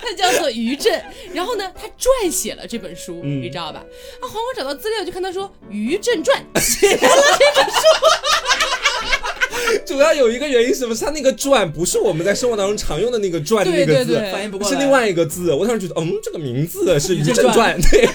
[0.01, 1.03] 他叫做于震。
[1.33, 3.83] 然后呢，他撰写了这本书，你知道吧？
[4.21, 7.07] 啊，黄瓜找到资料就看他说《于震传》写了这
[7.55, 7.81] 本书。
[9.85, 10.95] 主要有有一个原因，什么？
[10.95, 15.53] 他那个“转”不是我们在生活当中常用的那个“转”的那个字，反应不过，是另外一个字。
[15.53, 18.05] 我当时觉得，嗯，这个名字是《于正传》， 对，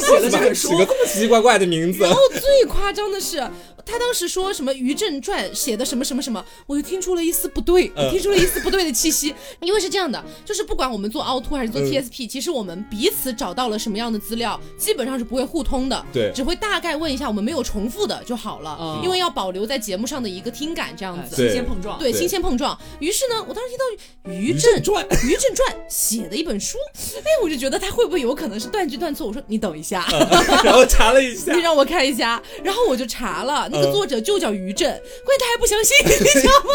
[0.00, 2.02] 写的这本书，个这么奇奇怪怪的名字。
[2.02, 3.36] 然后最夸张的是，
[3.84, 9.34] 他当时说什么《于正传》写的什么什么什么，我就听出了一丝不对，听出了一丝不对的气息。
[9.60, 21.34] 因为是这样的，就是不管我们做凹凸还是做 TSP，其实我们彼此找到了什么样的资料，基本上是不会互通的，对，只会大概问一下，我们没有重复的就好了，因为要保留在节目上的一个听感，这样子。
[21.34, 22.78] 新鲜碰撞，对，新鲜碰撞。
[22.98, 29.26] 于是呢，我当时听到《于正传》，《于正传》写的一本书，哎，我就觉得他会不会有可能是断句断错？
[29.26, 30.06] 我说你等一下，
[30.62, 34.86] 然后查了一下， 你让我看一下，然后我就查了，那个作者就叫于正，
[35.24, 36.70] 关键他还不相信， 你知道吗？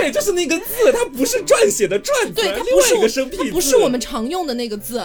[0.00, 5.02] 对，就是那个字，它不是撰写的撰，对，它不是一个生僻，不是我们常用的那个字，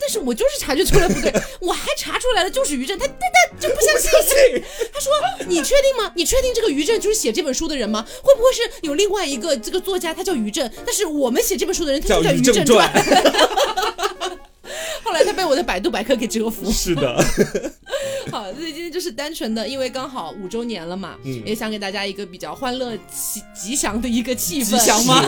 [0.00, 3.12] 但是我就是察觉出来不对， 我还查出来了，就是于正，他他
[3.58, 5.12] 他就不相信， 他说
[5.46, 6.12] 你确定吗？
[6.14, 8.04] 你确定这个于正就是写这本书的人吗？
[8.22, 12.90] 会不会是有另外一个这个作家，他叫于正，但是我们写这本书的人他叫于正传。
[15.04, 16.72] 后来他被我的百度百科给折服。
[16.72, 17.22] 是的。
[18.32, 21.14] 好，所以今天就是单纯的，因为刚好五周年了嘛，
[21.44, 24.70] 也想给大家一个比较欢乐、吉吉祥的一个气氛。
[24.70, 25.22] 吉祥吗？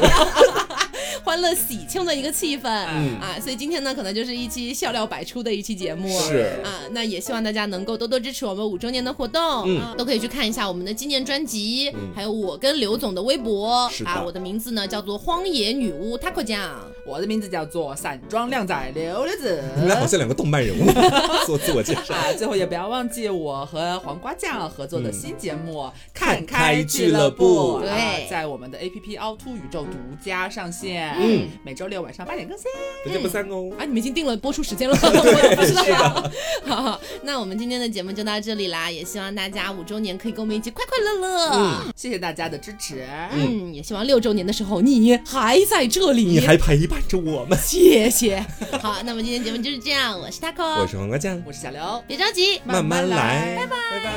[1.25, 6.09] 欢乐喜庆的一个气氛啊，所以今天呢，可能就是一期笑料百出的一期节目。
[6.21, 13.91] 是啊，那也希望大家能够多多支持我们五周年的活动，都可以去看一下我们的纪念专辑，还有我跟刘总的微博。
[14.05, 19.63] 啊，我的名字呢叫做荒野女巫 Taco 酱，我的名字叫做散装靓仔刘刘子。
[19.77, 20.87] 你们好像两个动漫人物
[21.47, 22.15] 做自我介绍。
[22.15, 29.93] 啊最后也不要忘记我和黄瓜酱合作的新节目《看开俱乐部》，对，在我们的 APP 凹凸宇宙独
[30.23, 31.06] 家上线。
[31.19, 32.65] 嗯，每周六晚上八点更新，
[33.05, 33.71] 不见不散哦！
[33.79, 36.31] 啊，你们已经定了播出时间了，我 也不知道呀。
[36.67, 41.51] 好，那我们今天的节目就到这里啦，也希望大家五周年可以跟我们一起快快乐乐。
[41.55, 43.07] 嗯，谢谢大家的支持。
[43.33, 47.59] 嗯，也希望六周年的时候你还在这里，你还陪伴着我们。
[47.59, 48.45] 谢谢。
[48.81, 54.11] 好，那么今天节目就是这样，我是 taco，我是黄瓜酱，我是小刘，别着急，慢慢来，拜拜，拜拜。